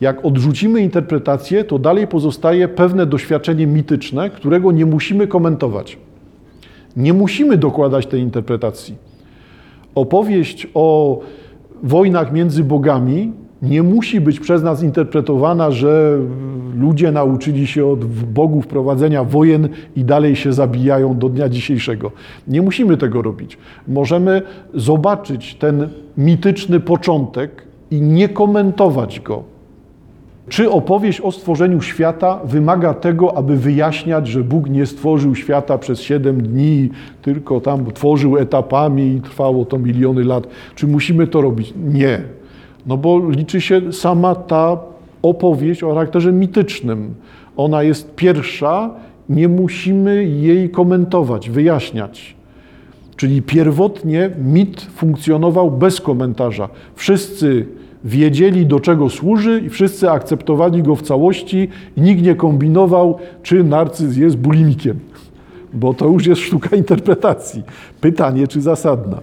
Jak 0.00 0.24
odrzucimy 0.24 0.80
interpretację, 0.80 1.64
to 1.64 1.78
dalej 1.78 2.06
pozostaje 2.06 2.68
pewne 2.68 3.06
doświadczenie 3.06 3.66
mityczne, 3.66 4.30
którego 4.30 4.72
nie 4.72 4.86
musimy 4.86 5.26
komentować. 5.26 5.98
Nie 6.96 7.12
musimy 7.12 7.56
dokładać 7.56 8.06
tej 8.06 8.20
interpretacji. 8.20 8.94
Opowieść 9.94 10.68
o 10.74 11.18
wojnach 11.82 12.32
między 12.32 12.64
bogami 12.64 13.32
nie 13.68 13.82
musi 13.82 14.20
być 14.20 14.40
przez 14.40 14.62
nas 14.62 14.82
interpretowana, 14.82 15.70
że 15.70 16.18
ludzie 16.74 17.12
nauczyli 17.12 17.66
się 17.66 17.86
od 17.86 18.04
bogów 18.04 18.66
prowadzenia 18.66 19.24
wojen 19.24 19.68
i 19.96 20.04
dalej 20.04 20.36
się 20.36 20.52
zabijają 20.52 21.18
do 21.18 21.28
dnia 21.28 21.48
dzisiejszego. 21.48 22.10
Nie 22.48 22.62
musimy 22.62 22.96
tego 22.96 23.22
robić. 23.22 23.58
Możemy 23.88 24.42
zobaczyć 24.74 25.54
ten 25.54 25.88
mityczny 26.16 26.80
początek 26.80 27.62
i 27.90 28.00
nie 28.00 28.28
komentować 28.28 29.20
go. 29.20 29.56
Czy 30.48 30.70
opowieść 30.70 31.20
o 31.20 31.32
stworzeniu 31.32 31.80
świata 31.80 32.40
wymaga 32.44 32.94
tego, 32.94 33.36
aby 33.36 33.56
wyjaśniać, 33.56 34.28
że 34.28 34.44
Bóg 34.44 34.70
nie 34.70 34.86
stworzył 34.86 35.34
świata 35.34 35.78
przez 35.78 36.00
siedem 36.00 36.42
dni, 36.42 36.90
tylko 37.22 37.60
tam 37.60 37.92
tworzył 37.92 38.36
etapami 38.36 39.14
i 39.14 39.20
trwało 39.20 39.64
to 39.64 39.78
miliony 39.78 40.24
lat? 40.24 40.46
Czy 40.74 40.86
musimy 40.86 41.26
to 41.26 41.40
robić? 41.40 41.74
Nie. 41.76 42.35
No 42.86 42.96
bo 42.96 43.30
liczy 43.30 43.60
się 43.60 43.92
sama 43.92 44.34
ta 44.34 44.78
opowieść 45.22 45.82
o 45.82 45.88
charakterze 45.88 46.32
mitycznym. 46.32 47.14
Ona 47.56 47.82
jest 47.82 48.14
pierwsza, 48.14 48.90
nie 49.28 49.48
musimy 49.48 50.24
jej 50.24 50.70
komentować, 50.70 51.50
wyjaśniać. 51.50 52.36
Czyli 53.16 53.42
pierwotnie 53.42 54.30
mit 54.38 54.80
funkcjonował 54.80 55.70
bez 55.70 56.00
komentarza. 56.00 56.68
Wszyscy 56.94 57.66
wiedzieli, 58.04 58.66
do 58.66 58.80
czego 58.80 59.10
służy, 59.10 59.62
i 59.66 59.68
wszyscy 59.68 60.10
akceptowali 60.10 60.82
go 60.82 60.96
w 60.96 61.02
całości, 61.02 61.68
i 61.96 62.00
nikt 62.00 62.22
nie 62.22 62.34
kombinował, 62.34 63.18
czy 63.42 63.64
narcyz 63.64 64.16
jest 64.16 64.36
bulimikiem, 64.36 64.98
bo 65.74 65.94
to 65.94 66.06
już 66.08 66.26
jest 66.26 66.40
sztuka 66.40 66.76
interpretacji. 66.76 67.62
Pytanie, 68.00 68.48
czy 68.48 68.60
zasadna. 68.60 69.14